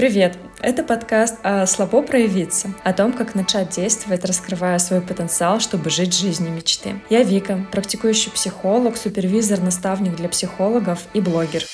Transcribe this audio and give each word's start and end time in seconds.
Привет! 0.00 0.38
Это 0.62 0.82
подкаст 0.82 1.36
о 1.42 1.66
«Слабо 1.66 2.00
проявиться», 2.00 2.72
о 2.84 2.94
том, 2.94 3.12
как 3.12 3.34
начать 3.34 3.68
действовать, 3.68 4.24
раскрывая 4.24 4.78
свой 4.78 5.02
потенциал, 5.02 5.60
чтобы 5.60 5.90
жить 5.90 6.18
жизнью 6.18 6.52
мечты. 6.52 6.94
Я 7.10 7.22
Вика, 7.22 7.66
практикующий 7.70 8.32
психолог, 8.32 8.96
супервизор, 8.96 9.60
наставник 9.60 10.16
для 10.16 10.30
психологов 10.30 11.00
и 11.12 11.20
блогер. 11.20 11.64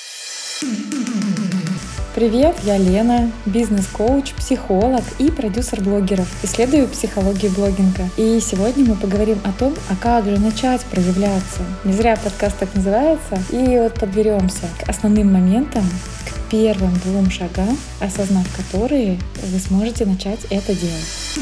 Привет, 2.15 2.57
я 2.63 2.77
Лена, 2.77 3.31
бизнес-коуч, 3.45 4.33
психолог 4.33 5.05
и 5.19 5.31
продюсер 5.31 5.79
блогеров. 5.79 6.27
Исследую 6.43 6.89
психологию 6.89 7.53
блогинга. 7.53 8.09
И 8.17 8.41
сегодня 8.41 8.83
мы 8.83 8.95
поговорим 8.95 9.39
о 9.45 9.53
том, 9.53 9.73
а 9.89 9.95
как 9.95 10.25
же 10.25 10.37
начать 10.37 10.81
проявляться. 10.81 11.61
Не 11.85 11.93
зря 11.93 12.17
подкаст 12.21 12.57
так 12.59 12.75
называется. 12.75 13.41
И 13.51 13.79
вот 13.79 13.93
подберемся 13.93 14.67
к 14.83 14.89
основным 14.89 15.31
моментам, 15.31 15.85
к 16.29 16.36
первым 16.51 16.93
двум 17.03 17.29
шагам, 17.29 17.77
осознав 17.99 18.47
которые, 18.55 19.17
вы 19.43 19.59
сможете 19.59 20.05
начать 20.05 20.39
это 20.49 20.73
делать. 20.73 21.37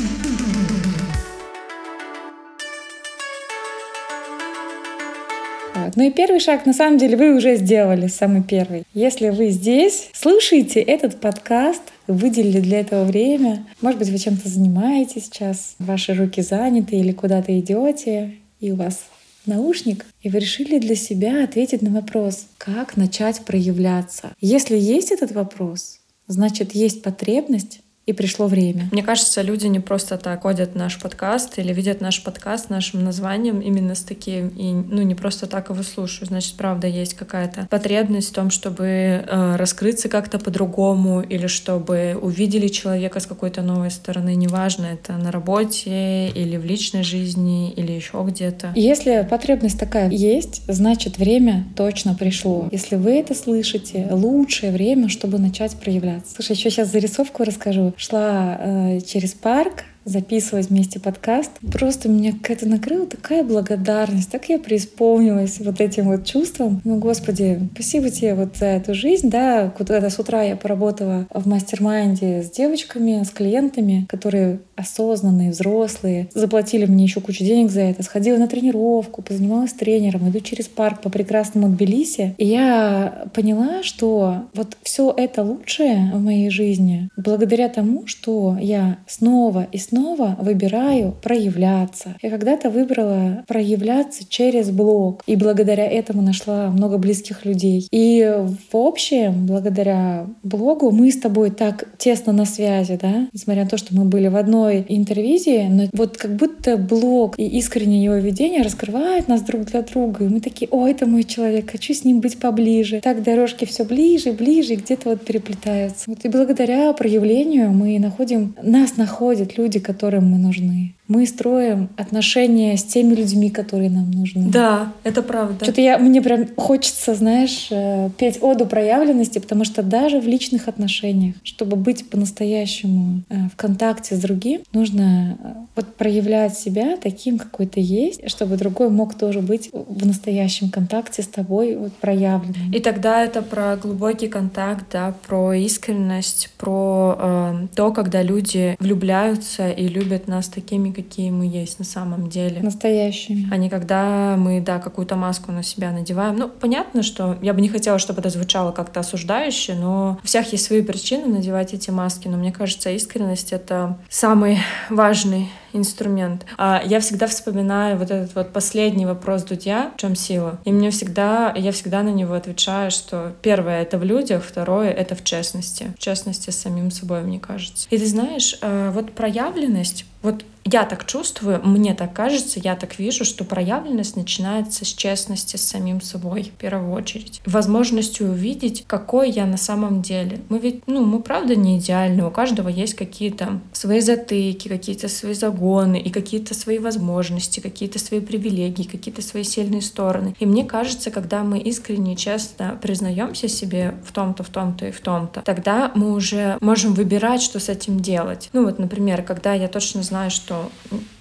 Вот. 5.76 5.95
Ну 5.98 6.04
и 6.04 6.12
первый 6.12 6.40
шаг, 6.40 6.66
на 6.66 6.73
самом 6.73 6.98
деле, 6.98 7.18
вы 7.18 7.36
уже 7.36 7.58
сделали, 7.58 8.08
самый 8.08 8.41
первый. 8.41 8.84
Если 8.94 9.30
вы 9.30 9.50
здесь, 9.50 10.09
слушаете 10.14 10.80
этот 10.80 11.20
подкаст, 11.20 11.81
выделили 12.08 12.59
для 12.59 12.80
этого 12.80 13.03
время, 13.03 13.66
может 13.81 14.00
быть, 14.00 14.09
вы 14.09 14.17
чем-то 14.17 14.48
занимаетесь 14.48 15.26
сейчас, 15.26 15.76
ваши 15.80 16.14
руки 16.14 16.42
заняты 16.42 16.95
или 16.95 17.12
куда-то 17.12 17.58
идете, 17.59 18.36
и 18.59 18.72
у 18.72 18.76
вас 18.76 19.02
наушник, 19.48 20.05
и 20.22 20.30
вы 20.30 20.40
решили 20.40 20.80
для 20.80 20.95
себя 20.95 21.44
ответить 21.44 21.81
на 21.81 21.91
вопрос, 21.91 22.48
как 22.58 22.98
начать 22.98 23.45
проявляться. 23.45 24.34
Если 24.41 24.77
есть 24.77 25.12
этот 25.12 25.31
вопрос, 25.31 25.99
значит, 26.27 26.73
есть 26.73 27.02
потребность 27.02 27.81
и 28.06 28.14
пришло 28.14 28.45
время. 28.45 28.88
Мне 28.92 29.02
кажется, 29.02 29.42
люди 29.42 29.66
не 29.66 29.80
просто 29.80 30.17
так 30.17 30.44
ходят 30.44 30.75
наш 30.75 31.00
подкаст 31.00 31.58
или 31.58 31.73
видят 31.73 32.02
наш 32.02 32.23
подкаст 32.23 32.70
нашим 32.70 33.03
названием 33.03 33.62
именно 33.62 33.95
с 33.95 34.02
таким, 34.02 34.50
и 34.50 34.73
ну 34.73 35.02
не 35.02 35.16
просто 35.16 35.47
так 35.47 35.70
его 35.70 35.81
слушают. 35.81 36.30
Значит, 36.30 36.53
правда, 36.56 36.86
есть 36.86 37.16
какая-то 37.16 37.67
потребность 37.70 38.30
в 38.30 38.34
том, 38.34 38.52
чтобы 38.52 38.86
э, 38.86 39.56
раскрыться 39.56 40.08
как-то 40.08 40.38
по-другому 40.38 41.22
или 41.22 41.47
чтобы 41.47 42.17
увидели 42.22 42.67
человека 42.67 43.20
с 43.20 43.25
какой-то 43.25 43.64
новой 43.64 43.89
стороны. 43.89 44.36
Неважно, 44.36 44.86
это 44.86 45.14
на 45.14 45.31
работе 45.31 46.30
или 46.30 46.58
в 46.58 46.66
личной 46.66 47.02
жизни 47.02 47.72
или 47.72 47.92
еще 47.92 48.23
где-то. 48.28 48.72
Если 48.75 49.28
потребность 49.28 49.80
такая 49.80 50.12
есть, 50.12 50.62
значит, 50.67 51.17
время 51.17 51.66
точно 51.75 52.14
пришло. 52.14 52.69
Если 52.72 52.97
вы 52.97 53.14
это 53.17 53.34
слышите, 53.34 54.08
лучшее 54.12 54.72
время, 54.72 55.09
чтобы 55.09 55.40
начать 55.40 55.75
проявляться. 55.75 56.36
Слушай, 56.36 56.56
еще 56.56 56.69
сейчас 56.69 56.92
зарисовку 56.92 57.44
расскажу 57.44 57.94
шла 57.97 58.57
э, 58.59 58.99
через 59.01 59.33
парк, 59.33 59.83
записывать 60.06 60.70
вместе 60.70 61.00
подкаст. 61.00 61.52
Просто 61.72 62.08
меня 62.08 62.31
какая-то 62.31 62.67
накрыла 62.67 63.08
такая 63.08 63.44
благодарность, 63.44 64.31
так 64.31 64.47
я 64.50 64.59
преисполнилась 64.59 65.59
вот 65.59 65.81
этим 65.81 66.06
вот 66.06 66.25
чувством. 66.25 66.80
Ну, 66.84 67.00
Господи, 67.00 67.59
спасибо 67.73 68.09
тебе 68.09 68.36
вот 68.36 68.56
за 68.58 68.67
эту 68.67 68.94
жизнь, 68.94 69.30
да, 69.30 69.72
куда-то 69.75 70.09
с 70.09 70.20
утра 70.20 70.44
я 70.44 70.56
поработала 70.56 71.28
в 71.34 71.47
mastermind 71.47 72.35
е 72.35 72.44
с 72.44 72.52
девочками, 72.52 73.23
с 73.23 73.31
клиентами, 73.31 74.06
которые 74.08 74.59
осознанные, 74.75 75.52
взрослые, 75.52 76.30
заплатили 76.34 76.86
мне 76.86 77.06
еще 77.06 77.22
кучу 77.22 77.44
денег 77.44 77.72
за 77.72 77.81
это, 77.81 78.03
сходила 78.03 78.38
на 78.38 78.47
тренировку, 78.47 79.22
позанималась 79.22 79.73
тренером, 79.73 80.30
иду 80.30 80.40
через 80.40 80.67
парк 80.67 81.02
по 81.02 81.09
прекрасному 81.09 81.69
Тбилиси, 81.69 82.36
и 82.38 82.45
я 82.45 83.25
поняла, 83.34 83.81
что 83.81 84.44
вот 84.53 84.78
все 84.84 85.14
это 85.16 85.44
лучшее 85.44 86.12
в 86.14 86.22
моей 86.22 86.50
жизни 86.50 87.09
благодаря 87.17 87.69
тому, 87.69 88.06
что 88.06 88.58
я 88.62 89.00
снова 89.08 89.67
и 89.72 89.78
снова 89.78 89.94
снова 89.95 90.35
выбираю 90.41 91.13
проявляться. 91.22 92.16
Я 92.22 92.29
когда-то 92.29 92.69
выбрала 92.69 93.45
проявляться 93.47 94.23
через 94.28 94.69
блог, 94.69 95.22
и 95.25 95.38
благодаря 95.38 95.85
этому 95.85 96.22
нашла 96.22 96.69
много 96.69 96.97
близких 96.97 97.45
людей. 97.45 97.88
И 97.91 98.44
в 98.72 98.75
общем, 98.75 99.45
благодаря 99.45 100.28
блогу 100.44 100.91
мы 100.91 101.11
с 101.11 101.17
тобой 101.17 101.50
так 101.50 101.88
тесно 101.97 102.34
на 102.34 102.45
связи, 102.45 103.00
да, 103.01 103.28
несмотря 103.31 103.63
на 103.63 103.69
то, 103.69 103.78
что 103.78 103.95
мы 103.95 104.03
были 104.03 104.28
в 104.28 104.35
одной 104.35 104.85
интервизии, 104.89 105.67
но 105.69 105.85
вот 105.94 106.17
как 106.17 106.35
будто 106.35 106.75
блог 106.75 107.39
и 107.39 107.45
искреннее 107.45 108.03
его 108.03 108.16
ведение 108.16 108.63
раскрывает 108.63 109.29
нас 109.29 109.44
друг 109.44 109.63
для 109.63 109.81
друга, 109.81 110.25
и 110.25 110.28
мы 110.28 110.41
такие, 110.41 110.67
о, 110.72 110.88
это 110.88 111.05
мой 111.05 111.23
человек, 111.23 111.72
хочу 111.72 111.94
с 111.94 112.03
ним 112.03 112.19
быть 112.19 112.38
поближе. 112.38 113.00
Так 113.01 113.23
дорожки 113.23 113.63
все 113.63 113.85
ближе, 113.85 114.34
ближе, 114.34 114.75
где-то 114.75 115.11
вот 115.11 115.22
переплетаются. 115.22 116.03
Вот 116.07 116.25
и 116.25 116.28
благодаря 116.28 116.91
проявлению 116.91 117.72
мы 117.72 117.97
находим, 117.97 118.55
нас 118.61 118.97
находят 118.97 119.57
люди, 119.57 119.84
которым 119.85 120.31
мы 120.31 120.38
нужны. 120.38 120.96
Мы 121.07 121.28
строим 121.28 121.90
отношения 121.97 122.75
с 122.75 122.84
теми 122.84 123.13
людьми, 123.13 123.51
которые 123.51 123.91
нам 123.91 124.09
нужны. 124.09 124.50
Да, 124.50 124.91
это 125.03 125.22
правда. 125.22 125.63
Что-то 125.63 125.81
я, 125.81 126.00
мне 126.00 126.19
прям 126.19 126.47
хочется, 126.56 127.13
знаешь, 127.13 127.68
э, 127.69 128.09
петь 128.18 128.40
оду 128.41 128.66
проявленности, 128.66 129.38
потому 129.38 129.66
что 129.66 129.84
даже 129.84 130.19
в 130.19 130.28
личных 130.28 130.68
отношениях, 130.68 131.35
чтобы 131.44 131.78
быть 131.78 132.09
по-настоящему 132.09 133.22
э, 133.29 133.35
в 133.53 133.56
контакте 133.56 134.16
с 134.16 134.19
другим, 134.19 134.62
нужно 134.73 135.38
э, 135.40 135.53
вот 135.75 135.96
проявлять 135.96 136.57
себя 136.57 136.97
таким, 136.97 137.38
какой 137.38 137.67
ты 137.67 137.81
есть, 137.81 138.28
чтобы 138.28 138.57
другой 138.57 138.90
мог 138.90 139.13
тоже 139.13 139.41
быть 139.41 139.69
в 139.72 140.07
настоящем 140.07 140.72
контакте 140.72 141.22
с 141.22 141.28
тобой 141.28 141.75
вот 141.75 141.94
проявленным. 141.94 142.72
И 142.73 142.79
тогда 142.79 143.23
это 143.23 143.44
про 143.44 143.78
глубокий 143.78 144.28
контакт, 144.28 144.85
да, 144.91 145.13
про 145.28 145.53
искренность, 145.53 146.50
про 146.57 147.16
э, 147.19 147.67
то, 147.75 147.91
когда 147.91 148.23
люди 148.23 148.75
влюбляются 148.79 149.69
и 149.75 149.88
любят 149.88 150.28
нас 150.28 150.47
такими, 150.47 150.91
какие 150.91 151.30
мы 151.30 151.46
есть 151.46 151.80
на 151.80 151.86
самом 151.86 152.30
деле. 152.30 152.62
Настоящими. 152.62 153.47
А 153.52 153.58
не 153.58 153.69
когда 153.69 154.36
мы, 154.38 154.62
да, 154.62 154.80
какую-то 154.80 155.16
маску 155.16 155.52
на 155.52 155.63
себя 155.63 155.91
надеваем. 155.91 156.36
Ну, 156.36 156.50
понятно, 156.50 157.03
что 157.03 157.38
я 157.41 157.53
бы 157.53 157.62
не 157.62 157.69
хотела, 157.69 158.00
чтобы 158.00 158.22
это 158.22 158.30
звучало 158.30 158.72
как-то 158.72 159.00
осуждающе, 159.02 159.75
но 159.75 160.19
у 160.24 160.25
всех 160.25 160.52
есть 160.52 160.66
свои 160.66 160.81
причины 160.81 161.28
надевать 161.28 161.74
эти 161.74 161.90
маски. 161.90 162.28
Но 162.28 162.38
мне 162.38 162.52
кажется, 162.52 162.90
искренность— 162.90 163.52
это 163.53 163.97
самый 164.09 164.59
важный 164.90 165.50
инструмент. 165.75 166.46
А 166.58 166.81
я 166.86 167.00
всегда 167.00 167.28
вспоминаю 167.28 167.97
вот 167.97 168.12
этот 168.12 168.36
вот 168.36 168.53
последний 168.53 169.06
вопрос 169.06 169.44
Дудя, 169.44 169.91
в 169.96 170.02
чем 170.02 170.16
сила. 170.16 170.59
И 170.66 170.72
мне 170.72 170.90
всегда, 170.91 171.53
я 171.56 171.72
всегда 171.72 172.03
на 172.03 172.09
него 172.09 172.34
отвечаю, 172.34 172.91
что 172.91 173.34
первое— 173.41 173.81
это 173.84 173.97
в 173.97 174.03
людях, 174.03 174.44
второе— 174.44 174.91
это 174.91 175.16
в 175.16 175.24
честности. 175.24 175.94
В 175.97 176.00
честности 176.00 176.50
с 176.50 176.58
самим 176.58 176.91
собой, 176.91 177.22
мне 177.22 177.40
кажется. 177.40 177.88
И 177.90 177.97
ты 177.97 178.06
знаешь, 178.06 178.58
э, 178.62 178.91
вот 178.94 179.14
проявленность, 179.14 180.06
вот 180.25 180.44
я 180.68 180.84
так 180.84 181.06
чувствую, 181.06 181.62
мне 181.63 181.94
так 181.94 182.13
кажется, 182.13 182.59
я 182.59 182.75
так 182.75 182.97
вижу, 182.97 183.24
что 183.24 183.44
проявленность 183.44 184.16
начинается 184.16 184.84
с 184.84 184.88
честности 184.88 185.58
с 185.58 185.62
самим 185.62 186.02
собой 186.02 186.41
в 186.44 186.59
первую 186.59 186.91
очередь. 186.91 187.40
Возможностью 187.46 188.31
увидеть, 188.31 188.84
какой 188.88 189.30
я 189.30 189.46
на 189.46 189.58
самом 189.58 190.02
деле. 190.02 190.41
Мы 190.50 190.58
ведь, 190.58 190.88
ну, 190.88 191.06
мы 191.06 191.22
правда 191.22 191.56
не 191.56 191.78
идеальны, 191.78 192.25
у 192.25 192.31
каждого 192.31 192.68
есть 192.68 192.96
какие-то 192.96 193.59
свои 193.74 194.00
затыки, 194.00 194.68
какие-то 194.68 195.08
свои 195.08 195.35
загоны 195.35 196.00
и 196.00 196.09
какие-то 196.09 196.56
свои 196.56 196.80
возможности, 196.80 197.59
какие-то 197.59 198.00
свои 198.00 198.19
привилегии, 198.19 198.84
какие-то 198.84 199.22
свои 199.22 199.44
сильные 199.44 199.84
стороны. 199.84 200.35
И 200.40 200.47
мне 200.47 200.66
кажется, 200.66 201.12
когда 201.12 201.44
мы 201.44 201.59
искренне 201.59 202.16
и 202.16 202.18
честно 202.18 202.75
признаемся 202.81 203.47
себе 203.47 203.94
в 204.03 204.12
том-то, 204.12 204.41
в 204.41 204.50
том-то 204.50 204.88
и 204.88 204.91
в 204.91 205.00
том-то, 205.00 205.44
тогда 205.44 205.91
мы 205.94 206.14
уже 206.14 206.58
можем 206.59 206.96
выбирать, 206.96 207.44
что 207.44 207.59
с 207.59 207.69
этим 207.69 208.00
делать. 208.00 208.50
Ну 208.52 208.66
вот, 208.66 208.80
например, 208.80 209.22
когда 209.22 209.53
я 209.53 209.68
точно 209.68 210.02
знаю, 210.02 210.15
что 210.16 210.30
что 210.30 210.72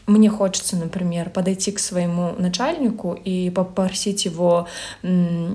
мне 0.06 0.28
хочется, 0.28 0.76
например, 0.76 1.30
подойти 1.30 1.72
к 1.72 1.78
своему 1.78 2.32
начальнику 2.38 3.18
и 3.24 3.50
попросить 3.50 4.24
его 4.24 4.68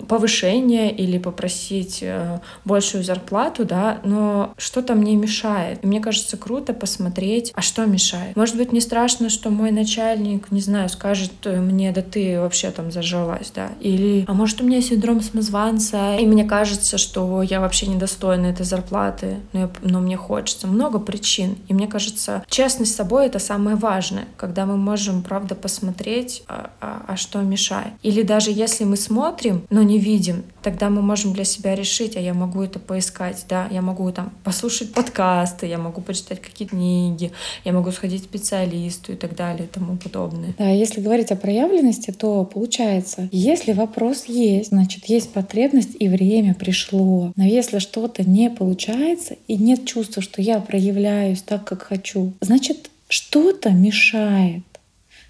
повышения 0.07 0.91
или 0.91 1.17
попросить 1.17 1.99
э, 2.01 2.39
большую 2.65 3.03
зарплату, 3.03 3.65
да, 3.65 3.99
но 4.03 4.53
что-то 4.57 4.95
мне 4.95 5.15
мешает. 5.15 5.83
И 5.83 5.87
мне 5.87 5.99
кажется, 5.99 6.37
круто 6.37 6.73
посмотреть, 6.73 7.51
а 7.55 7.61
что 7.61 7.85
мешает. 7.85 8.35
Может 8.35 8.57
быть, 8.57 8.71
не 8.71 8.81
страшно, 8.81 9.29
что 9.29 9.49
мой 9.49 9.71
начальник, 9.71 10.51
не 10.51 10.61
знаю, 10.61 10.89
скажет 10.89 11.31
э, 11.45 11.59
мне, 11.59 11.91
да 11.91 12.01
ты 12.01 12.39
вообще 12.39 12.71
там 12.71 12.91
зажалась, 12.91 13.51
да, 13.53 13.69
или, 13.79 14.25
а 14.27 14.33
может, 14.33 14.61
у 14.61 14.63
меня 14.63 14.81
синдром 14.81 15.21
самозванца, 15.21 16.15
и 16.17 16.25
мне 16.25 16.43
кажется, 16.43 16.97
что 16.97 17.41
я 17.43 17.59
вообще 17.59 17.87
недостойна 17.87 18.47
этой 18.47 18.65
зарплаты, 18.65 19.37
но, 19.53 19.59
я, 19.59 19.69
но 19.81 19.99
мне 19.99 20.17
хочется. 20.17 20.67
Много 20.67 20.99
причин. 20.99 21.57
И 21.67 21.73
мне 21.73 21.87
кажется, 21.87 22.43
честность 22.47 22.93
с 22.93 22.95
собой— 22.95 23.25
это 23.27 23.39
самое 23.39 23.75
важное 23.75 24.25
когда 24.39 24.65
мы 24.65 24.77
можем, 24.77 25.21
правда, 25.21 25.53
посмотреть, 25.53 26.43
а, 26.47 26.71
а, 26.79 27.03
а 27.07 27.17
что 27.17 27.41
мешает. 27.41 27.91
Или 28.03 28.21
даже 28.21 28.51
если 28.51 28.85
мы 28.85 28.95
смотрим, 28.95 29.63
но 29.69 29.83
не 29.83 29.99
видим, 29.99 30.43
тогда 30.63 30.89
мы 30.89 31.01
можем 31.01 31.33
для 31.33 31.43
себя 31.43 31.75
решить, 31.75 32.15
а 32.15 32.21
я 32.21 32.33
могу 32.33 32.63
это 32.63 32.79
поискать, 32.79 33.45
да, 33.49 33.67
я 33.69 33.81
могу 33.81 34.09
там 34.13 34.31
послушать 34.45 34.93
подкасты, 34.93 35.67
я 35.67 35.77
могу 35.77 35.99
почитать 35.99 36.41
какие-то 36.41 36.75
книги, 36.75 37.33
я 37.65 37.73
могу 37.73 37.91
сходить 37.91 38.21
к 38.21 38.25
специалисту 38.25 39.11
и 39.11 39.15
так 39.15 39.35
далее 39.35 39.65
и 39.65 39.67
тому 39.67 39.97
подобное. 39.97 40.55
Да, 40.57 40.69
если 40.69 41.01
говорить 41.01 41.31
о 41.31 41.35
проявленности, 41.35 42.11
то 42.11 42.45
получается, 42.45 43.27
если 43.33 43.73
вопрос 43.73 44.25
есть, 44.25 44.69
значит, 44.69 45.05
есть 45.07 45.33
потребность 45.33 45.97
и 45.99 46.07
время 46.07 46.53
пришло. 46.53 47.33
Но 47.35 47.43
если 47.43 47.79
что-то 47.79 48.23
не 48.23 48.49
получается 48.49 49.35
и 49.47 49.57
нет 49.57 49.85
чувства, 49.85 50.21
что 50.21 50.41
я 50.41 50.59
проявляюсь 50.61 51.41
так, 51.41 51.65
как 51.65 51.81
хочу, 51.81 52.31
значит, 52.39 52.89
что-то 53.09 53.71
мешает. 53.71 54.63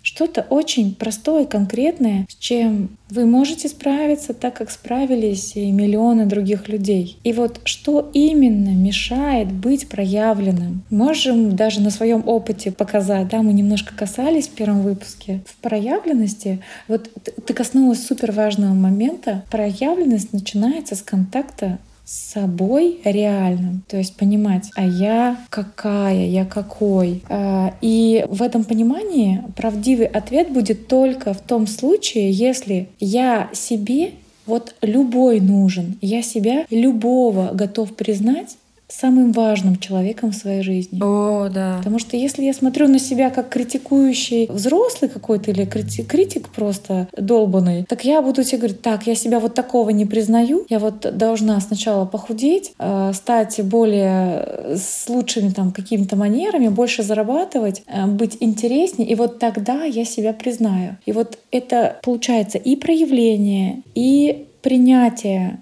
Что-то 0.01 0.45
очень 0.49 0.95
простое, 0.95 1.45
конкретное, 1.45 2.25
с 2.29 2.35
чем 2.35 2.97
вы 3.09 3.25
можете 3.25 3.67
справиться 3.67 4.33
так, 4.33 4.55
как 4.55 4.71
справились 4.71 5.55
и 5.55 5.71
миллионы 5.71 6.25
других 6.25 6.69
людей. 6.69 7.17
И 7.23 7.33
вот 7.33 7.59
что 7.65 8.09
именно 8.13 8.69
мешает 8.69 9.51
быть 9.51 9.89
проявленным? 9.89 10.83
Можем 10.89 11.55
даже 11.55 11.81
на 11.81 11.89
своем 11.89 12.23
опыте 12.25 12.71
показать, 12.71 13.27
да, 13.27 13.41
мы 13.41 13.51
немножко 13.51 13.93
касались 13.93 14.47
в 14.47 14.51
первом 14.51 14.83
выпуске. 14.83 15.41
В 15.45 15.57
проявленности, 15.57 16.61
вот 16.87 17.09
ты 17.45 17.53
коснулась 17.53 18.05
супер 18.05 18.31
важного 18.31 18.73
момента, 18.73 19.43
проявленность 19.51 20.31
начинается 20.31 20.95
с 20.95 21.01
контакта 21.01 21.77
с 22.09 22.31
собой 22.33 22.99
реальным, 23.03 23.83
то 23.87 23.97
есть 23.97 24.15
понимать, 24.15 24.71
а 24.75 24.83
я 24.83 25.37
какая, 25.51 26.25
я 26.25 26.43
какой. 26.43 27.21
А, 27.29 27.75
и 27.81 28.25
в 28.27 28.41
этом 28.41 28.63
понимании 28.63 29.43
правдивый 29.55 30.07
ответ 30.07 30.51
будет 30.51 30.87
только 30.87 31.35
в 31.35 31.41
том 31.41 31.67
случае, 31.67 32.31
если 32.31 32.89
я 32.99 33.49
себе 33.53 34.13
вот 34.47 34.73
любой 34.81 35.39
нужен, 35.39 35.99
я 36.01 36.23
себя 36.23 36.65
любого 36.71 37.51
готов 37.53 37.95
признать 37.95 38.57
самым 38.89 39.31
важным 39.31 39.77
человеком 39.77 40.31
в 40.31 40.35
своей 40.35 40.63
жизни. 40.63 40.99
О, 41.01 41.49
да. 41.49 41.77
Потому 41.77 41.99
что 41.99 42.17
если 42.17 42.43
я 42.43 42.53
смотрю 42.53 42.87
на 42.87 42.99
себя 42.99 43.29
как 43.29 43.49
критикующий 43.49 44.47
взрослый 44.47 45.09
какой-то 45.09 45.51
или 45.51 45.65
критик, 45.65 46.07
критик 46.07 46.49
просто 46.49 47.07
долбанный, 47.15 47.85
так 47.87 48.03
я 48.03 48.21
буду 48.21 48.43
тебе 48.43 48.57
говорить, 48.57 48.81
так, 48.81 49.07
я 49.07 49.15
себя 49.15 49.39
вот 49.39 49.53
такого 49.53 49.91
не 49.91 50.05
признаю, 50.05 50.65
я 50.69 50.79
вот 50.79 51.15
должна 51.15 51.59
сначала 51.61 52.05
похудеть, 52.05 52.73
э, 52.79 53.11
стать 53.13 53.61
более 53.63 54.43
э, 54.45 54.75
с 54.77 55.07
лучшими 55.07 55.49
там 55.49 55.71
какими-то 55.71 56.15
манерами, 56.15 56.67
больше 56.67 57.03
зарабатывать, 57.03 57.83
э, 57.85 58.07
быть 58.07 58.37
интереснее, 58.39 59.07
и 59.07 59.15
вот 59.15 59.39
тогда 59.39 59.83
я 59.83 60.03
себя 60.03 60.33
признаю. 60.33 60.97
И 61.05 61.11
вот 61.11 61.37
это 61.51 61.99
получается 62.03 62.57
и 62.57 62.75
проявление, 62.75 63.83
и 63.93 64.47
принятие 64.61 65.61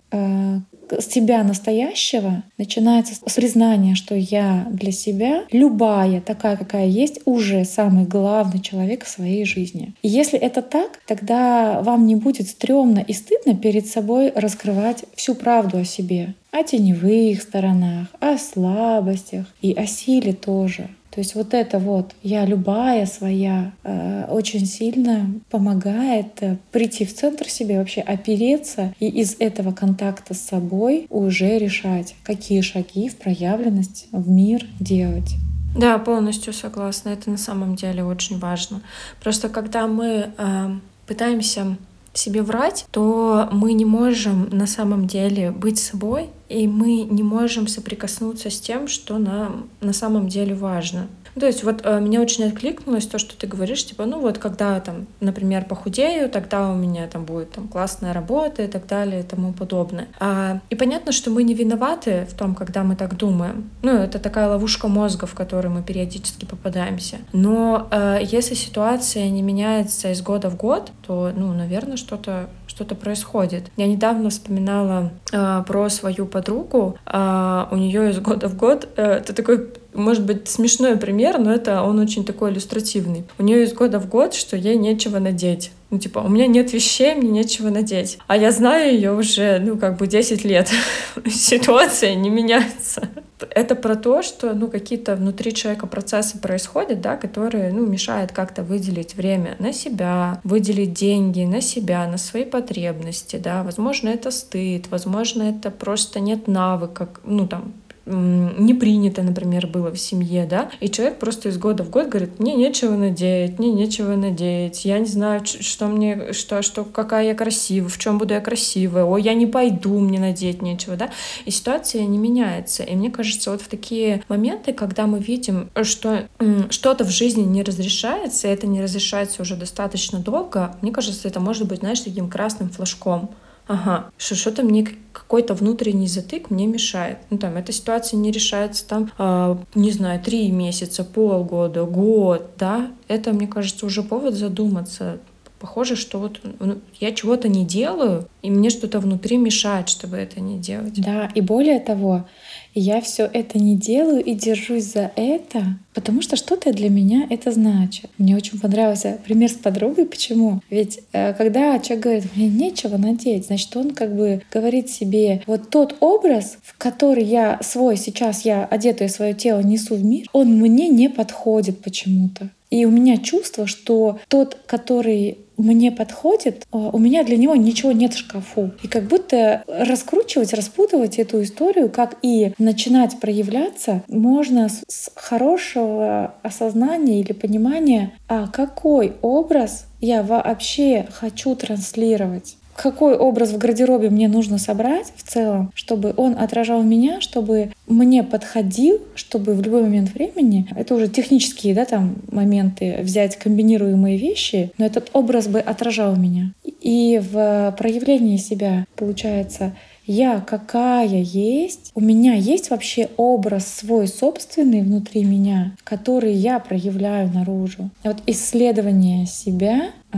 себя 1.00 1.44
настоящего 1.44 2.44
начинается 2.57 3.16
с 3.16 3.34
признания, 3.34 3.95
что 3.95 4.16
я 4.16 4.68
для 4.72 4.92
себя 4.92 5.44
любая, 5.51 6.22
такая, 6.22 6.57
какая 6.57 6.88
есть, 6.88 7.19
уже 7.25 7.66
самый 7.66 8.06
главный 8.06 8.62
человек 8.62 9.06
в 9.06 9.10
своей 9.10 9.45
жизни. 9.45 9.94
И 10.01 10.07
если 10.07 10.39
это 10.39 10.62
так, 10.62 11.00
тогда 11.06 11.81
вам 11.81 12.06
не 12.06 12.16
будет 12.16 12.48
стрёмно 12.48 13.00
и 13.00 13.13
стыдно 13.13 13.56
перед 13.56 13.88
собой 13.88 14.31
раскрывать 14.34 15.06
всю 15.16 15.36
правду 15.36 15.78
о 15.80 15.86
себе, 15.86 16.34
о 16.51 16.63
теневых 16.63 17.42
сторонах, 17.42 18.07
о 18.19 18.38
слабостях 18.38 19.45
и 19.62 19.74
о 19.74 19.86
силе 19.86 20.33
тоже. 20.33 20.90
То 21.18 21.22
есть 21.22 21.34
вот 21.34 21.56
это 21.56 21.80
вот 21.80 22.14
«я 22.22 22.46
любая 22.46 23.08
своя» 23.08 23.72
э, 23.84 24.25
очень 24.30 24.68
сильно 24.68 25.31
помогает 25.50 26.28
э, 26.42 26.58
прийти 26.72 27.06
в 27.06 27.16
центр 27.16 27.50
себе, 27.50 27.80
вообще 27.80 28.02
опереться 28.02 28.94
и 29.00 29.08
из 29.08 29.36
этого 29.40 29.72
контакта 29.72 30.36
с 30.36 30.42
собой 30.42 31.08
уже 31.10 31.58
решать, 31.58 32.14
какие 32.22 32.62
шаги 32.62 33.10
в 33.10 33.16
проявленность 33.18 34.06
в 34.12 34.30
мир 34.30 34.68
делать. 34.80 35.34
Да, 35.75 35.98
полностью 35.98 36.54
согласна. 36.54 37.10
Это 37.10 37.31
на 37.31 37.38
самом 37.38 37.75
деле 37.75 38.04
очень 38.04 38.38
важно. 38.38 38.84
Просто 39.19 39.50
когда 39.50 39.88
мы 39.88 40.30
э, 40.38 40.69
пытаемся 41.08 41.78
себе 42.18 42.42
врать, 42.42 42.86
то 42.92 43.50
мы 43.52 43.74
не 43.74 43.86
можем 43.86 44.50
на 44.52 44.68
самом 44.68 45.08
деле 45.08 45.52
быть 45.52 45.80
собой, 45.80 46.30
и 46.50 46.68
мы 46.68 47.04
не 47.04 47.24
можем 47.24 47.68
соприкоснуться 47.68 48.50
с 48.50 48.60
тем, 48.60 48.88
что 48.88 49.18
нам 49.18 49.69
на 49.81 49.94
самом 49.94 50.28
деле 50.28 50.56
важно. 50.56 51.08
То 51.39 51.45
есть 51.45 51.63
вот 51.63 51.81
э, 51.84 52.00
меня 52.00 52.22
очень 52.22 52.45
откликнулось 52.45 53.06
то, 53.06 53.19
что 53.19 53.38
ты 53.38 53.48
говоришь, 53.48 53.86
типа, 53.86 54.06
ну 54.06 54.19
вот 54.19 54.38
когда 54.38 54.80
там, 54.80 55.07
например, 55.19 55.66
похудею, 55.66 56.30
тогда 56.30 56.69
у 56.69 56.75
меня 56.75 57.07
там 57.07 57.25
будет 57.25 57.51
там 57.51 57.68
классная 57.68 58.13
работа 58.13 58.63
и 58.63 58.68
так 58.68 58.88
далее 58.88 59.22
и 59.22 59.24
тому 59.24 59.54
подобное. 59.54 60.07
А, 60.19 60.60
и 60.69 60.75
понятно, 60.75 61.12
что 61.12 61.30
мы 61.31 61.44
не 61.44 61.54
виноваты 61.54 62.28
в 62.30 62.34
том, 62.34 62.56
когда 62.56 62.84
мы 62.84 62.95
так 62.95 63.18
думаем. 63.18 63.69
Ну, 63.81 63.92
это 63.92 64.19
такая 64.19 64.48
ловушка 64.48 64.88
мозга, 64.88 65.28
в 65.28 65.36
которую 65.36 65.74
мы 65.74 65.84
периодически 65.84 66.45
попадаемся. 66.45 67.18
Но 67.34 67.88
э, 67.92 68.19
если 68.24 68.56
ситуация 68.56 69.30
не 69.30 69.42
меняется 69.42 70.12
из 70.12 70.22
года 70.22 70.50
в 70.50 70.57
год, 70.57 70.92
то, 71.06 71.31
ну, 71.36 71.54
наверное, 71.54 71.98
что-то 71.98 72.50
что-то 72.78 72.94
происходит. 72.94 73.72
Я 73.75 73.88
недавно 73.88 74.30
вспоминала 74.30 75.12
э, 75.33 75.63
про 75.66 75.90
свою 75.90 76.28
подругу. 76.28 76.95
Э, 77.07 77.66
у 77.72 77.75
нее 77.75 78.12
из 78.12 78.19
года 78.19 78.48
в 78.50 78.56
год 78.56 78.88
э, 78.98 79.04
это 79.04 79.33
такой 79.33 79.69
может 79.98 80.24
быть, 80.24 80.48
смешной 80.48 80.96
пример, 80.96 81.40
но 81.40 81.52
это 81.52 81.82
он 81.84 82.00
очень 82.00 82.24
такой 82.24 82.52
иллюстративный. 82.52 83.26
У 83.38 83.44
нее 83.44 83.64
из 83.64 83.74
года 83.74 84.00
в 84.00 84.08
год, 84.08 84.34
что 84.34 84.56
ей 84.56 84.78
нечего 84.78 85.20
надеть. 85.20 85.72
Ну, 85.90 86.00
типа, 86.00 86.20
у 86.20 86.28
меня 86.28 86.48
нет 86.48 86.74
вещей, 86.74 87.16
мне 87.16 87.30
нечего 87.30 87.70
надеть. 87.70 88.20
А 88.28 88.36
я 88.36 88.52
знаю 88.52 88.94
ее 88.94 89.14
уже, 89.14 89.60
ну, 89.60 89.78
как 89.78 89.98
бы 89.98 90.06
10 90.06 90.44
лет. 90.44 90.70
Ситуация 91.26 92.14
не 92.14 92.30
меняется. 92.30 93.10
Это 93.52 93.76
про 93.76 93.96
то, 93.96 94.22
что, 94.22 94.54
ну, 94.54 94.68
какие-то 94.68 95.16
внутри 95.16 95.54
человека 95.54 95.88
процессы 95.88 96.40
происходят, 96.40 97.00
да, 97.00 97.16
которые, 97.16 97.72
ну, 97.72 97.86
мешают 97.86 98.34
как-то 98.34 98.64
выделить 98.64 99.16
время 99.16 99.56
на 99.60 99.72
себя, 99.72 100.42
выделить 100.44 100.94
деньги 100.94 101.44
на 101.46 101.62
себя, 101.62 102.06
на 102.08 102.18
свои 102.18 102.44
потребности, 102.44 103.38
да. 103.38 103.64
Возможно, 103.64 104.10
это 104.10 104.30
стыд, 104.30 104.88
возможно, 104.90 105.44
это 105.44 105.72
просто 105.72 106.20
нет 106.20 106.48
навыка, 106.48 107.10
ну, 107.24 107.48
там, 107.48 107.74
не 108.07 108.74
принято, 108.74 109.21
например, 109.21 109.68
было 109.68 109.92
в 109.92 110.00
семье, 110.00 110.45
да, 110.50 110.71
и 110.80 110.89
человек 110.89 111.19
просто 111.19 111.50
из 111.50 111.57
года 111.57 111.83
в 111.83 111.89
год 111.89 112.07
говорит, 112.07 112.39
мне 112.39 112.56
нечего 112.56 112.95
надеть, 112.95 113.59
мне 113.59 113.71
нечего 113.71 114.15
надеть, 114.15 114.86
я 114.86 115.00
не 115.00 115.06
знаю, 115.06 115.42
что 115.45 115.88
мне, 115.88 116.33
что, 116.33 116.62
что, 116.62 116.83
какая 116.86 117.25
я 117.27 117.36
красивая, 117.36 117.89
в 117.89 117.98
чем 117.98 118.18
буду 118.18 118.33
я 118.33 118.42
красивая, 118.42 119.04
ой, 119.04 119.21
я 119.21 119.33
не 119.33 119.45
пойду, 119.45 120.00
мне 120.00 120.19
надеть 120.19 120.62
нечего, 120.62 120.95
да, 120.95 121.09
и 121.45 121.51
ситуация 121.51 122.06
не 122.06 122.18
меняется, 122.18 122.83
и 122.83 122.95
мне 122.95 123.12
кажется, 123.12 123.51
вот 123.51 123.62
в 123.62 123.68
такие 123.68 124.24
моменты, 124.30 124.74
когда 124.74 125.06
мы 125.06 125.19
видим, 125.19 125.69
что 125.83 126.27
что-то 126.69 127.04
в 127.04 127.09
жизни 127.09 127.44
не 127.44 127.63
разрешается, 127.63 128.48
и 128.48 128.51
это 128.51 128.68
не 128.68 128.81
разрешается 128.81 129.42
уже 129.42 129.56
достаточно 129.56 130.19
долго, 130.19 130.75
мне 130.81 130.92
кажется, 130.92 131.27
это 131.27 131.39
может 131.39 131.68
быть, 131.68 131.80
знаешь, 131.80 132.00
таким 132.00 132.30
красным 132.30 132.69
флажком, 132.69 133.31
ага, 133.68 134.10
что 134.18 134.36
что-то 134.36 134.64
мне 134.64 134.88
какой-то 135.14 135.54
внутренний 135.54 136.08
затык 136.08 136.50
мне 136.50 136.68
мешает. 136.68 137.18
Ну 137.30 137.38
там 137.38 137.57
эта 137.57 137.71
ситуация 137.71 138.18
не 138.18 138.31
решается 138.31 138.88
там, 138.88 139.12
э, 139.18 139.57
не 139.76 139.92
знаю, 139.92 140.21
три 140.21 140.52
месяца, 140.52 141.04
полгода, 141.04 141.83
год, 141.86 142.52
да, 142.57 142.92
это, 143.07 143.33
мне 143.33 143.47
кажется, 143.47 143.86
уже 143.86 144.04
повод 144.04 144.33
задуматься. 144.36 145.19
Похоже, 145.68 145.97
что 145.97 146.19
вот 146.19 146.40
ну, 146.62 146.78
я 147.02 147.12
чего-то 147.12 147.50
не 147.50 147.66
делаю, 147.66 148.30
и 148.42 148.50
мне 148.50 148.69
что-то 148.69 149.02
внутри 149.02 149.36
мешает, 149.36 149.90
чтобы 149.90 150.16
это 150.16 150.40
не 150.40 150.57
делать. 150.57 150.94
Да, 151.02 151.30
и 151.36 151.42
более 151.42 151.81
того, 151.81 152.26
я 152.74 153.02
все 153.02 153.26
это 153.26 153.59
не 153.59 153.76
делаю 153.76 154.24
и 154.24 154.33
держусь 154.33 154.86
за 154.86 155.12
это, 155.18 155.78
потому 155.94 156.21
что 156.21 156.38
что-то 156.38 156.71
для 156.71 156.90
меня 156.90 157.28
это 157.30 157.52
значит. 157.52 158.09
Мне 158.18 158.38
очень 158.38 158.62
понравился 158.62 159.19
пример 159.26 159.50
с 159.50 159.56
подругой. 159.56 160.06
Почему? 160.06 160.62
Ведь 160.69 161.02
э, 161.12 161.33
когда 161.33 161.78
человек 161.80 162.04
говорит, 162.04 162.36
мне 162.38 162.47
нечего 162.47 162.95
надеть, 162.95 163.47
значит, 163.47 163.76
он 163.76 163.92
как 163.92 164.16
бы 164.16 164.44
говорит 164.50 164.90
себе, 164.90 165.44
вот 165.47 165.69
тот 165.69 165.97
образ, 166.00 166.59
в 166.64 166.78
который 166.78 167.26
я 167.26 167.59
свой 167.62 167.97
сейчас, 167.97 168.45
я 168.45 168.64
одетое 168.64 169.09
свое 169.09 169.33
тело 169.33 169.59
несу 169.59 169.95
в 169.95 170.06
мир, 170.06 170.28
он 170.31 170.47
мне 170.47 170.88
не 170.88 171.09
подходит 171.09 171.81
почему-то. 171.81 172.52
И 172.69 172.86
у 172.86 172.92
меня 172.92 173.18
чувство, 173.18 173.66
что 173.66 174.19
тот, 174.28 174.57
который 174.66 175.40
мне 175.57 175.92
подходит, 175.92 176.66
а, 176.71 176.78
у 176.78 176.97
меня 176.97 177.23
для 177.23 177.37
него 177.37 177.56
ничего 177.56 177.92
нет 177.92 178.14
в 178.14 178.18
шкафу. 178.18 178.71
И 178.83 178.87
как 178.87 179.04
будто 179.04 179.64
раскручивать, 179.68 180.54
распутывать 180.54 181.19
эту 181.19 181.44
историю, 181.44 181.90
как 181.90 182.18
и 182.21 182.54
начинать 182.57 183.19
проявляться, 183.19 184.04
можно 184.07 184.69
с 184.69 185.11
хорошего 185.16 186.35
осознания 186.44 187.21
или 187.21 187.33
понимания, 187.33 188.14
а 188.28 188.47
какой 188.47 189.14
образ 189.21 189.85
я 189.99 190.23
вообще 190.23 191.07
хочу 191.11 191.56
транслировать 191.56 192.57
какой 192.78 193.18
образ 193.18 193.52
в 193.52 193.57
гардеробе 193.57 194.12
мне 194.12 194.28
нужно 194.28 194.60
собрать 194.60 195.12
в 195.16 195.24
целом, 195.24 195.72
чтобы 195.74 196.14
он 196.16 196.38
отражал 196.38 196.84
меня, 196.84 197.19
чтобы 197.22 197.72
мне 197.88 198.22
подходил, 198.24 199.00
чтобы 199.16 199.56
в 199.56 199.62
любой 199.62 199.81
момент 199.81 200.14
времени, 200.14 200.68
это 200.76 200.94
уже 200.94 201.07
технические 201.07 201.74
да, 201.74 201.86
там, 201.86 202.18
моменты, 202.31 203.00
взять 203.02 203.36
комбинируемые 203.38 204.18
вещи, 204.18 204.72
но 204.78 204.86
этот 204.86 205.10
образ 205.14 205.48
бы 205.48 205.60
отражал 205.60 206.16
меня. 206.16 206.54
И 206.64 207.19
в 207.31 207.76
проявлении 207.78 208.38
себя, 208.38 208.86
получается, 208.96 209.74
я 210.06 210.40
какая 210.40 211.22
есть, 211.22 211.92
у 211.96 212.00
меня 212.00 212.34
есть 212.34 212.69
вообще 212.69 213.10
образ 213.18 213.68
свой 213.68 214.07
собственный 214.07 214.81
внутри 214.81 215.26
меня, 215.26 215.76
который 215.84 216.34
я 216.34 216.60
проявляю 216.60 217.30
наружу. 217.34 217.90
Вот 218.04 218.18
исследование 218.28 219.26
себя, 219.26 219.90
э, 220.14 220.18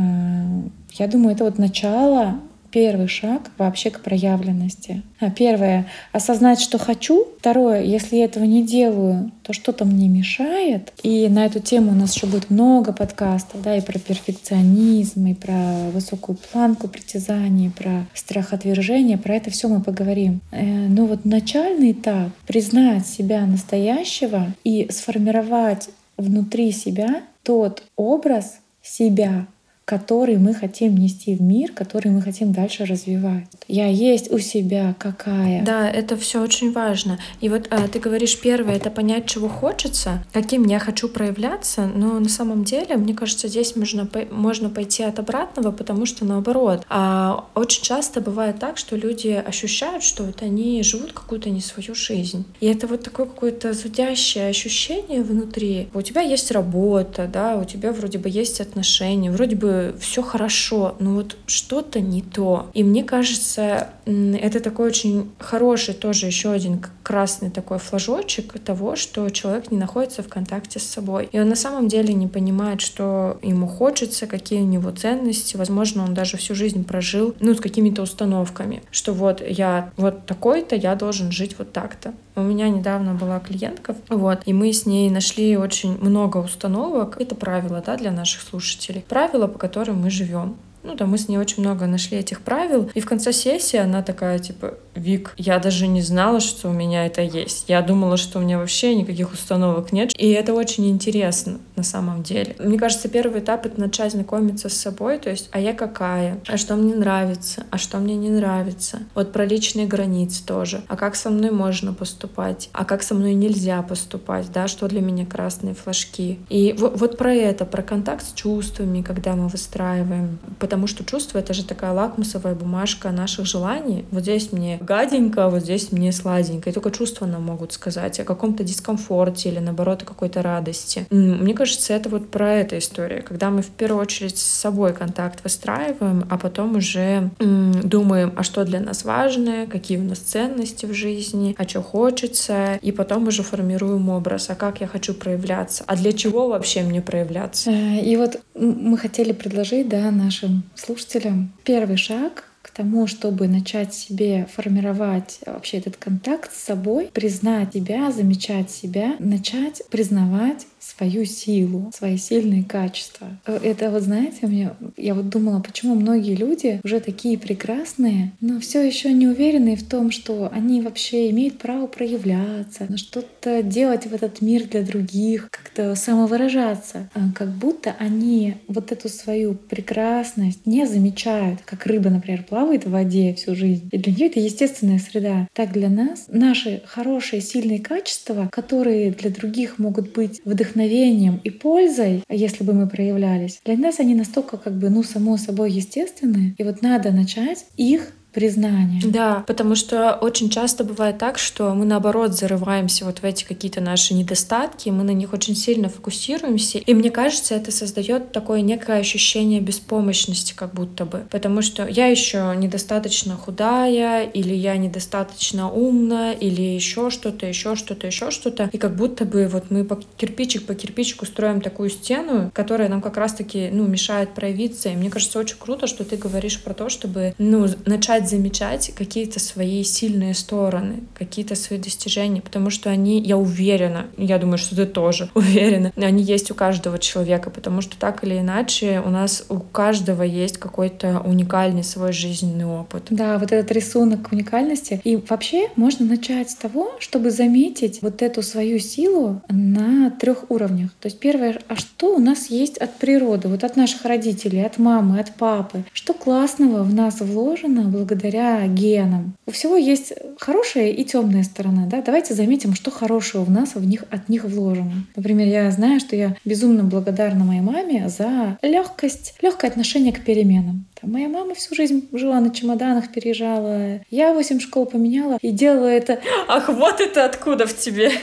я 0.94 1.08
думаю, 1.08 1.34
это 1.34 1.46
вот 1.46 1.58
начало 1.58 2.40
первый 2.72 3.08
шаг 3.08 3.52
вообще 3.58 3.90
к 3.90 4.02
проявленности. 4.02 5.02
А 5.20 5.30
первое— 5.30 5.88
осознать, 6.12 6.60
что 6.60 6.78
хочу. 6.78 7.28
Второе— 7.40 7.82
если 7.84 8.18
я 8.18 8.26
этого 8.26 8.44
не 8.44 8.64
делаю, 8.64 9.32
то 9.44 9.54
что-то 9.54 9.86
мне 9.86 10.08
мешает. 10.08 10.94
И 11.04 11.28
на 11.30 11.46
эту 11.46 11.60
тему 11.60 11.92
у 11.92 11.96
нас 11.96 12.16
еще 12.16 12.28
будет 12.28 12.50
много 12.50 12.94
подкастов, 12.94 13.62
да, 13.62 13.76
и 13.76 13.82
про 13.82 14.00
перфекционизм, 14.00 15.26
и 15.28 15.34
про 15.34 15.90
высокую 15.92 16.38
планку 16.52 16.88
притязаний, 16.88 17.70
про 17.72 18.06
страх 18.14 18.54
отвержения. 18.54 19.18
Про 19.18 19.36
это 19.36 19.50
все 19.50 19.68
мы 19.68 19.82
поговорим. 19.82 20.42
Э, 20.52 20.64
но 20.88 21.06
вот 21.06 21.26
начальный 21.26 21.92
этап— 21.92 22.30
признать 22.48 23.08
себя 23.08 23.46
настоящего 23.46 24.54
и 24.64 24.88
сформировать 24.92 25.90
внутри 26.18 26.72
себя 26.72 27.24
тот 27.44 27.84
образ 27.96 28.60
себя, 28.82 29.48
который 29.90 30.38
мы 30.38 30.54
хотим 30.54 30.96
нести 30.96 31.36
в 31.36 31.42
мир, 31.42 31.72
который 31.72 32.12
мы 32.12 32.22
хотим 32.22 32.52
дальше 32.52 32.86
развивать. 32.86 33.48
Я 33.68 33.88
есть 33.88 34.32
у 34.32 34.38
себя 34.38 34.94
какая. 35.00 35.64
Да, 35.64 35.90
это 35.90 36.16
все 36.16 36.44
очень 36.44 36.72
важно. 36.72 37.18
И 37.42 37.50
вот 37.50 37.66
а, 37.72 37.88
ты 37.88 37.98
говоришь, 37.98 38.40
первое 38.40 38.76
это 38.76 38.92
понять, 38.92 39.26
чего 39.26 39.50
хочется, 39.50 40.24
каким 40.32 40.68
я 40.68 40.78
хочу 40.78 41.10
проявляться, 41.10 41.88
но 41.88 42.20
на 42.20 42.30
самом 42.30 42.66
деле, 42.66 42.98
мне 42.98 43.16
кажется, 43.16 43.48
здесь 43.48 43.76
можно, 43.76 44.08
можно 44.30 44.70
пойти 44.70 45.02
от 45.02 45.18
обратного, 45.18 45.72
потому 45.72 46.06
что 46.06 46.24
наоборот. 46.24 46.86
А, 46.88 47.46
очень 47.56 47.82
часто 47.82 48.22
бывает 48.22 48.60
так, 48.60 48.78
что 48.78 48.96
люди 48.96 49.44
ощущают, 49.44 50.04
что 50.04 50.24
вот 50.24 50.44
они 50.44 50.84
живут 50.84 51.14
какую-то 51.14 51.50
не 51.50 51.62
свою 51.62 51.96
жизнь. 51.96 52.46
И 52.60 52.68
это 52.68 52.86
вот 52.86 53.02
такое 53.02 53.26
какое-то 53.26 53.74
зудящее 53.74 54.50
ощущение 54.50 55.24
внутри. 55.24 55.88
У 55.96 56.04
тебя 56.04 56.22
есть 56.22 56.52
работа, 56.52 57.28
да, 57.28 57.58
у 57.58 57.64
тебя 57.64 57.92
вроде 57.92 58.20
бы 58.20 58.30
есть 58.30 58.62
отношения, 58.62 59.32
вроде 59.32 59.56
бы 59.56 59.79
все 60.00 60.22
хорошо, 60.22 60.96
но 61.00 61.16
вот 61.16 61.38
что-то 61.46 62.00
не 62.00 62.22
то. 62.22 62.70
И 62.74 62.84
мне 62.84 63.04
кажется, 63.04 63.90
это 64.06 64.60
такой 64.60 64.88
очень 64.88 65.32
хороший 65.40 65.94
тоже 65.94 66.26
еще 66.26 66.52
один 66.52 66.82
красный 67.04 67.50
такой 67.50 67.80
флажочек 67.80 68.60
того, 68.60 68.96
что 68.96 69.30
человек 69.30 69.72
не 69.72 69.78
находится 69.78 70.22
в 70.22 70.28
контакте 70.28 70.80
с 70.80 70.84
собой. 70.84 71.30
И 71.32 71.40
он 71.40 71.50
на 71.50 71.56
самом 71.56 71.88
деле 71.88 72.14
не 72.14 72.28
понимает, 72.28 72.82
что 72.82 73.40
ему 73.42 73.68
хочется, 73.68 74.28
какие 74.28 74.62
у 74.62 74.66
него 74.66 74.92
ценности. 74.92 75.58
Возможно, 75.58 76.04
он 76.04 76.14
даже 76.14 76.38
всю 76.38 76.56
жизнь 76.56 76.84
прожил, 76.84 77.36
ну, 77.40 77.56
с 77.56 77.60
какими-то 77.60 78.04
установками, 78.04 78.84
что 78.92 79.14
вот 79.14 79.42
я 79.42 79.92
вот 79.98 80.26
такой-то, 80.26 80.76
я 80.76 80.96
должен 80.96 81.32
жить 81.32 81.56
вот 81.58 81.72
так-то. 81.74 82.14
У 82.36 82.42
меня 82.42 82.70
недавно 82.70 83.16
была 83.16 83.40
клиентка, 83.40 83.96
вот, 84.08 84.42
и 84.46 84.54
мы 84.54 84.72
с 84.72 84.86
ней 84.86 85.10
нашли 85.10 85.58
очень 85.58 85.98
много 86.00 86.38
установок. 86.38 87.20
Это 87.20 87.36
правила, 87.36 87.84
да, 87.86 87.98
для 87.98 88.12
наших 88.12 88.42
слушателей. 88.42 89.04
Правила, 89.08 89.48
по 89.48 89.60
которым 89.70 90.02
мы 90.02 90.10
живем. 90.10 90.56
Ну 90.82 90.96
да, 90.96 91.06
мы 91.06 91.18
с 91.18 91.28
ней 91.28 91.38
очень 91.38 91.62
много 91.62 91.86
нашли 91.86 92.18
этих 92.18 92.42
правил. 92.42 92.90
И 92.96 93.02
в 93.02 93.06
конце 93.06 93.32
сессии 93.32 93.78
она 93.78 94.02
такая, 94.02 94.40
типа, 94.40 94.74
Вик, 95.00 95.34
я 95.38 95.60
даже 95.60 95.88
не 95.88 96.02
знала, 96.02 96.40
что 96.40 96.70
у 96.70 96.74
меня 96.74 97.06
это 97.06 97.22
есть. 97.22 97.66
Я 97.68 97.82
думала, 97.82 98.18
что 98.18 98.40
у 98.40 98.42
меня 98.42 98.60
вообще 98.60 98.96
никаких 98.96 99.34
установок 99.34 99.92
нет. 99.92 100.12
И 100.18 100.30
это 100.30 100.54
очень 100.54 100.90
интересно 100.90 101.60
на 101.76 101.84
самом 101.84 102.24
деле. 102.24 102.56
Мне 102.60 102.78
кажется, 102.78 103.08
первый 103.08 103.40
этап— 103.40 103.66
это 103.68 103.80
начать 103.80 104.12
знакомиться 104.12 104.68
с 104.68 104.74
собой, 104.74 105.18
то 105.18 105.30
есть, 105.30 105.50
а 105.52 105.60
я 105.60 105.74
какая? 105.74 106.40
А 106.48 106.58
что 106.58 106.76
мне 106.76 106.94
нравится? 106.94 107.66
А 107.72 107.78
что 107.78 107.98
мне 107.98 108.16
не 108.16 108.30
нравится? 108.30 109.00
Вот 109.16 109.32
про 109.32 109.46
личные 109.46 109.88
границы 109.88 110.46
тоже. 110.46 110.82
А 110.90 110.98
как 110.98 111.16
со 111.16 111.30
мной 111.30 111.52
можно 111.52 111.94
поступать? 111.94 112.70
А 112.74 112.84
как 112.84 113.02
со 113.02 113.16
мной 113.16 113.34
нельзя 113.34 113.82
поступать? 113.82 114.52
Да, 114.52 114.68
что 114.68 114.88
для 114.88 115.02
меня 115.02 115.26
красные 115.26 115.74
флажки? 115.74 116.40
И 116.50 116.76
вот, 116.78 117.00
вот 117.00 117.18
про 117.18 117.34
это, 117.34 117.66
про 117.66 117.82
контакт 117.82 118.26
с 118.26 118.34
чувствами, 118.34 119.02
когда 119.02 119.36
мы 119.36 119.48
выстраиваем. 119.48 120.38
Потому 120.60 120.88
что 120.88 121.06
чувство— 121.06 121.38
это 121.40 121.54
же 121.54 121.64
такая 121.64 121.94
лакмусовая 121.94 122.56
бумажка 122.56 123.12
наших 123.12 123.46
желаний. 123.46 124.06
Вот 124.12 124.24
здесь 124.24 124.52
мне 124.52 124.78
гаденько, 124.90 125.50
вот 125.50 125.62
здесь 125.62 125.92
мне 125.92 126.12
сладенько. 126.12 126.70
И 126.70 126.74
только 126.74 126.90
чувства 126.90 127.28
нам 127.28 127.44
могут 127.44 127.74
сказать 127.74 128.20
о 128.20 128.24
каком-то 128.24 128.64
дискомфорте 128.64 129.50
или, 129.50 129.60
наоборот, 129.60 130.02
о 130.02 130.06
какой-то 130.06 130.42
радости. 130.42 131.06
Мне 131.12 131.54
кажется, 131.54 131.94
это 131.94 132.10
вот 132.10 132.32
про 132.32 132.56
эту 132.56 132.80
историю, 132.80 133.24
когда 133.24 133.52
мы 133.52 133.62
в 133.62 133.68
первую 133.68 134.02
очередь 134.02 134.40
с 134.40 134.44
собой 134.44 134.94
контакт 134.94 135.44
выстраиваем, 135.44 136.26
а 136.30 136.38
потом 136.40 136.78
уже 136.78 137.30
думаем, 137.40 138.34
а 138.36 138.42
что 138.42 138.66
для 138.66 138.80
нас 138.80 139.06
важно, 139.06 139.68
какие 139.68 140.00
у 140.00 140.04
нас 140.04 140.18
ценности 140.18 140.88
в 140.88 140.94
жизни, 140.94 141.56
а 141.58 141.68
что 141.68 141.84
хочется, 141.84 142.80
и 142.82 142.92
потом 142.92 143.28
уже 143.28 143.44
формируем 143.44 144.10
образ, 144.10 144.50
а 144.50 144.56
как 144.56 144.82
я 144.82 144.88
хочу 144.88 145.14
проявляться, 145.14 145.84
а 145.86 145.96
для 145.96 146.14
чего 146.14 146.48
вообще 146.48 146.82
мне 146.82 147.02
проявляться. 147.02 147.70
Э, 147.70 148.00
и 148.00 148.18
вот 148.18 148.42
мы 148.56 148.98
хотели 148.98 149.34
предложить 149.34 149.88
да, 149.88 150.10
нашим 150.10 150.64
слушателям 150.76 151.52
первый 151.64 151.98
шаг 151.98 152.49
к 152.70 152.76
тому, 152.76 153.08
чтобы 153.08 153.48
начать 153.48 153.94
себе 153.94 154.48
формировать 154.54 155.40
вообще 155.46 155.78
этот 155.78 155.98
контакт 155.98 156.54
с 156.54 156.64
собой, 156.64 157.10
признать 157.12 157.74
себя, 157.74 158.12
замечать 158.12 158.70
себя, 158.70 159.16
начать 159.20 159.82
признавать 159.90 160.68
свою 160.80 161.26
силу, 161.26 161.92
свои 161.96 162.18
сильные 162.18 162.64
качества. 162.64 163.28
Э, 163.46 163.60
это 163.64 163.90
вот, 163.92 164.04
знаете, 164.04 164.48
мне, 164.48 164.72
я 164.98 165.14
вот 165.14 165.30
думала, 165.30 165.60
почему 165.60 165.96
многие 165.96 166.36
люди 166.36 166.80
уже 166.84 167.00
такие 167.00 167.38
прекрасные, 167.38 168.32
но 168.42 168.60
все 168.60 168.86
еще 168.86 169.14
не 169.14 169.28
уверены 169.28 169.76
в 169.76 169.88
том, 169.88 170.12
что 170.12 170.50
они 170.52 170.82
вообще 170.82 171.30
имеют 171.30 171.58
право 171.58 171.88
проявляться, 171.88 172.88
что-то 172.98 173.64
делать 173.64 174.06
в 174.06 174.14
этот 174.14 174.42
мир 174.42 174.68
для 174.68 174.82
других, 174.82 175.50
как-то 175.52 175.96
самовыражаться. 175.96 177.10
А 177.14 177.32
как 177.34 177.50
будто 177.50 177.96
они 178.00 178.56
вот 178.68 178.92
эту 178.92 179.10
свою 179.10 179.56
прекрасность 179.56 180.66
не 180.66 180.86
замечают, 180.86 181.62
как 181.66 181.86
рыба, 181.86 182.10
например, 182.10 182.44
плавает 182.44 182.86
в 182.86 182.92
воде 182.92 183.34
всю 183.36 183.56
жизнь. 183.56 183.90
И 183.92 183.98
для 183.98 184.14
нее 184.14 184.28
это 184.28 184.40
естественная 184.40 185.00
среда. 185.00 185.48
Так 185.54 185.72
для 185.72 185.90
нас 185.90 186.26
наши 186.28 186.82
хорошие, 186.86 187.42
сильные 187.42 187.80
качества, 187.80 188.50
которые 188.52 189.12
для 189.12 189.30
других 189.30 189.80
могут 189.80 190.14
быть 190.14 190.42
вдохновением, 190.46 190.69
вдохновением 190.70 191.40
и 191.44 191.50
пользой, 191.50 192.24
если 192.30 192.64
бы 192.64 192.74
мы 192.74 192.88
проявлялись, 192.88 193.62
для 193.66 193.78
нас 193.78 194.00
они 194.00 194.16
настолько 194.16 194.58
как 194.58 194.78
бы, 194.78 194.90
ну, 194.90 195.04
само 195.04 195.38
собой 195.38 195.72
естественны. 195.72 196.56
И 196.58 196.64
вот 196.64 196.82
надо 196.82 197.12
начать 197.12 197.66
их 197.78 198.14
признание. 198.32 199.02
Да, 199.06 199.44
потому 199.48 199.76
что 199.76 200.14
очень 200.14 200.50
часто 200.50 200.84
бывает 200.84 201.18
так, 201.18 201.38
что 201.38 201.74
мы 201.74 201.86
наоборот 201.86 202.34
зарываемся 202.34 203.06
вот 203.06 203.20
в 203.20 203.24
эти 203.24 203.44
какие-то 203.44 203.82
наши 203.82 204.14
недостатки, 204.14 204.90
мы 204.90 205.04
на 205.04 205.12
них 205.12 205.34
очень 205.34 205.56
сильно 205.56 205.90
фокусируемся, 205.90 206.78
и 206.78 206.94
мне 206.94 207.10
кажется, 207.10 207.56
это 207.56 207.72
создает 207.72 208.32
такое 208.32 208.62
некое 208.62 209.00
ощущение 209.00 209.62
беспомощности, 209.62 210.54
как 210.56 210.74
будто 210.74 211.06
бы, 211.06 211.24
потому 211.32 211.62
что 211.62 211.88
я 211.88 212.08
еще 212.08 212.54
недостаточно 212.56 213.36
худая, 213.36 214.24
или 214.24 214.54
я 214.54 214.78
недостаточно 214.78 215.72
умна, 215.72 216.32
или 216.34 216.62
еще 216.62 217.10
что-то, 217.10 217.46
еще 217.46 217.76
что-то, 217.76 218.08
еще 218.08 218.32
что-то, 218.32 218.70
и 218.72 218.78
как 218.78 218.96
будто 218.96 219.26
бы 219.26 219.48
вот 219.48 219.72
мы 219.72 219.84
по 219.84 220.00
кирпичик 220.18 220.66
по 220.66 220.76
кирпичику 220.76 221.26
строим 221.26 221.62
такую 221.62 221.90
стену, 221.90 222.52
которая 222.54 222.90
нам 222.90 223.02
как 223.02 223.18
раз-таки, 223.18 223.70
ну, 223.72 223.88
мешает 223.88 224.34
проявиться, 224.34 224.90
и 224.90 224.96
мне 224.96 225.10
кажется, 225.10 225.40
очень 225.40 225.58
круто, 225.58 225.88
что 225.88 226.04
ты 226.04 226.16
говоришь 226.16 226.62
про 226.62 226.74
то, 226.74 226.90
чтобы, 226.90 227.34
ну, 227.38 227.68
начать 227.86 228.19
начать 228.20 228.30
замечать 228.30 228.92
какие-то 228.96 229.40
свои 229.40 229.84
сильные 229.84 230.34
стороны, 230.34 231.04
какие-то 231.18 231.56
свои 231.56 231.80
достижения, 231.80 232.42
потому 232.42 232.70
что 232.70 232.90
они, 232.90 233.22
я 233.22 233.38
уверена, 233.38 234.08
я 234.18 234.38
думаю, 234.38 234.58
что 234.58 234.76
ты 234.76 234.86
тоже 234.86 235.30
уверена, 235.36 235.92
они 235.96 236.24
есть 236.24 236.52
у 236.52 236.56
каждого 236.56 237.00
человека, 237.00 237.50
потому 237.50 237.82
что 237.82 237.98
так 237.98 238.24
или 238.24 238.40
иначе 238.40 239.02
у 239.06 239.10
нас 239.10 239.46
у 239.50 239.60
каждого 239.60 240.24
есть 240.24 240.58
какой-то 240.58 241.22
уникальный 241.26 241.84
свой 241.84 242.12
жизненный 242.14 242.66
опыт. 242.66 243.04
Да, 243.10 243.38
вот 243.38 243.52
этот 243.52 243.72
рисунок 243.72 244.32
уникальности. 244.32 245.02
И 245.04 245.16
вообще 245.16 245.70
можно 245.76 246.06
начать 246.06 246.50
с 246.50 246.56
того, 246.56 246.92
чтобы 247.00 247.32
заметить 247.32 248.02
вот 248.02 248.22
эту 248.22 248.42
свою 248.42 248.80
силу 248.80 249.42
на 249.50 250.12
трех 250.12 250.50
уровнях. 250.50 250.92
То 251.00 251.08
есть 251.08 251.20
первое, 251.20 251.60
а 251.68 251.76
что 251.76 252.16
у 252.16 252.20
нас 252.20 252.50
есть 252.50 252.78
от 252.78 252.96
природы, 252.96 253.48
вот 253.48 253.64
от 253.64 253.76
наших 253.76 254.06
родителей, 254.06 254.66
от 254.66 254.78
мамы, 254.78 255.20
от 255.20 255.34
папы, 255.36 255.84
что 255.94 256.14
классного 256.14 256.84
в 256.84 256.94
нас 256.94 257.22
вложено 257.22 257.84
благодаря 257.84 258.09
благодаря 258.10 258.66
генам. 258.68 259.36
У 259.46 259.52
всего 259.52 259.76
есть 259.76 260.14
хорошая 260.38 260.90
и 260.90 261.04
темная 261.04 261.44
сторона. 261.44 261.86
Да? 261.86 262.02
Давайте 262.02 262.34
заметим, 262.34 262.74
что 262.74 262.92
хорошего 262.92 263.44
в 263.44 263.52
нас 263.52 263.76
в 263.76 263.86
них, 263.86 264.04
от 264.10 264.30
них 264.30 264.46
вложено. 264.46 265.06
Например, 265.16 265.48
я 265.48 265.72
знаю, 265.72 266.00
что 266.00 266.16
я 266.16 266.36
безумно 266.46 266.84
благодарна 266.84 267.46
моей 267.46 267.62
маме 267.62 268.10
за 268.10 268.58
легкость, 268.62 269.36
легкое 269.42 269.70
отношение 269.70 270.14
к 270.14 270.24
переменам. 270.24 270.86
Там, 271.02 271.12
моя 271.12 271.30
мама 271.30 271.54
всю 271.56 271.76
жизнь 271.76 272.08
жила 272.12 272.40
на 272.42 272.50
чемоданах, 272.50 273.12
переезжала. 273.12 274.02
Я 274.10 274.34
восемь 274.34 274.60
школ 274.60 274.86
поменяла 274.86 275.38
и 275.42 275.52
делала 275.52 275.88
это... 275.88 276.20
Ах, 276.48 276.68
вот 276.68 277.00
это 277.00 277.26
откуда 277.26 277.66
в 277.66 277.78
тебе. 277.78 278.12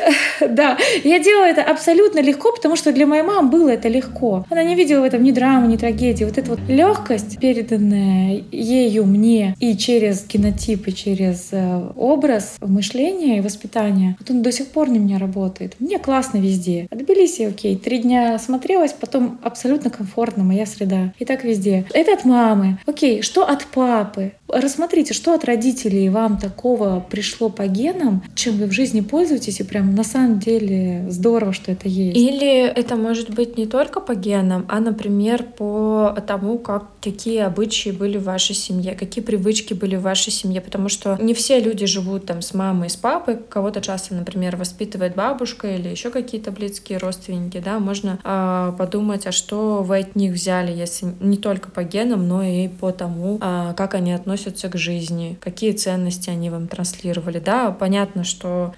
Да, 0.49 0.77
я 1.03 1.19
делала 1.19 1.45
это 1.45 1.63
абсолютно 1.63 2.21
легко, 2.21 2.53
потому 2.53 2.77
что 2.77 2.93
для 2.93 3.07
моей 3.07 3.23
мамы 3.23 3.49
было 3.49 3.71
это 3.71 3.89
легко. 3.89 4.45
Она 4.51 4.63
не 4.63 4.75
видела 4.75 5.01
в 5.01 5.05
этом 5.05 5.23
ни 5.23 5.31
драмы, 5.31 5.67
ни 5.67 5.77
трагедии. 5.77 6.25
Вот 6.25 6.39
эта 6.39 6.51
вот 6.51 6.61
легкость, 6.69 7.39
переданная 7.41 8.45
ею 8.53 9.07
мне 9.07 9.55
и 9.61 9.77
через 9.77 10.27
генотип, 10.27 10.89
и 10.89 10.95
через 10.95 11.49
э, 11.53 11.91
образ 11.97 12.57
мышления 12.61 13.39
и 13.39 13.41
воспитания, 13.41 14.17
вот 14.19 14.31
он 14.31 14.43
до 14.43 14.53
сих 14.53 14.69
пор 14.69 14.89
на 14.89 14.97
меня 14.97 15.19
работает. 15.19 15.75
Мне 15.79 15.99
классно 15.99 16.39
везде. 16.39 16.87
От 16.91 16.99
Тбилиси, 16.99 17.43
окей, 17.43 17.77
три 17.77 17.99
дня 17.99 18.39
смотрелась, 18.39 18.93
потом 18.93 19.39
абсолютно 19.43 19.91
комфортно, 19.91 20.45
моя 20.45 20.67
среда. 20.67 21.13
И 21.19 21.25
так 21.25 21.45
везде. 21.45 21.87
Это 21.93 22.13
от 22.13 22.25
мамы. 22.67 22.79
Окей, 22.87 23.23
что 23.23 23.49
от 23.49 23.65
папы? 23.67 24.33
Рассмотрите, 24.49 25.13
что 25.13 25.35
от 25.35 25.45
родителей 25.45 26.09
вам 26.09 26.39
такого 26.39 27.05
пришло 27.11 27.49
по 27.49 27.67
генам, 27.67 28.23
чем 28.35 28.59
вы 28.59 28.67
в 28.67 28.73
жизни 28.73 29.01
пользуетесь, 29.01 29.61
и 29.61 29.65
прям 29.65 29.95
на 29.95 30.05
самом 30.05 30.39
деле 30.39 31.07
здорово, 31.09 31.53
что 31.53 31.73
это 31.73 31.89
есть. 31.89 32.17
Или 32.17 32.67
это 32.67 32.97
может 32.97 33.31
быть 33.31 33.59
не 33.59 33.67
только 33.67 34.01
по 34.01 34.15
генам, 34.15 34.65
а, 34.69 34.79
например, 34.81 35.43
по 35.43 36.17
тому, 36.27 36.59
как 36.59 36.85
какие 37.03 37.41
обычаи 37.41 37.91
были 37.91 38.19
в 38.19 38.25
вашей 38.25 38.55
семье, 38.55 38.95
какие 38.95 39.23
привычки 39.23 39.75
были 39.75 39.97
в 39.97 40.03
вашей 40.03 40.33
семье, 40.33 40.61
потому 40.61 40.89
что 40.89 41.17
не 41.21 41.35
все 41.35 41.61
люди 41.61 41.87
живут 41.87 42.27
там 42.27 42.43
с 42.43 42.55
мамой, 42.55 42.91
с 42.91 42.97
папой, 42.97 43.39
кого-то 43.49 43.81
часто, 43.81 44.15
например, 44.15 44.57
воспитывает 44.57 45.15
бабушка 45.15 45.69
или 45.69 45.89
еще 45.89 46.11
какие-то 46.11 46.51
близкие 46.51 46.99
родственники, 46.99 47.63
да, 47.65 47.79
можно 47.79 48.19
э, 48.23 48.73
подумать, 48.79 49.27
а 49.27 49.33
что 49.33 49.83
вы 49.83 49.99
от 49.99 50.17
них 50.17 50.33
взяли, 50.33 50.73
если 50.73 51.09
не 51.21 51.37
только 51.37 51.71
по 51.71 51.83
генам, 51.83 52.27
но 52.27 52.43
и 52.43 52.69
по 52.69 52.93
тому, 52.93 53.39
э, 53.41 53.75
как 53.77 53.95
они 53.95 54.13
относятся 54.13 54.36
к 54.69 54.77
жизни, 54.77 55.39
какие 55.41 55.73
ценности 55.73 56.31
они 56.31 56.51
вам 56.51 56.69
транслировали, 56.69 57.39
да, 57.39 57.71
понятно, 57.71 58.25
что 58.25 58.75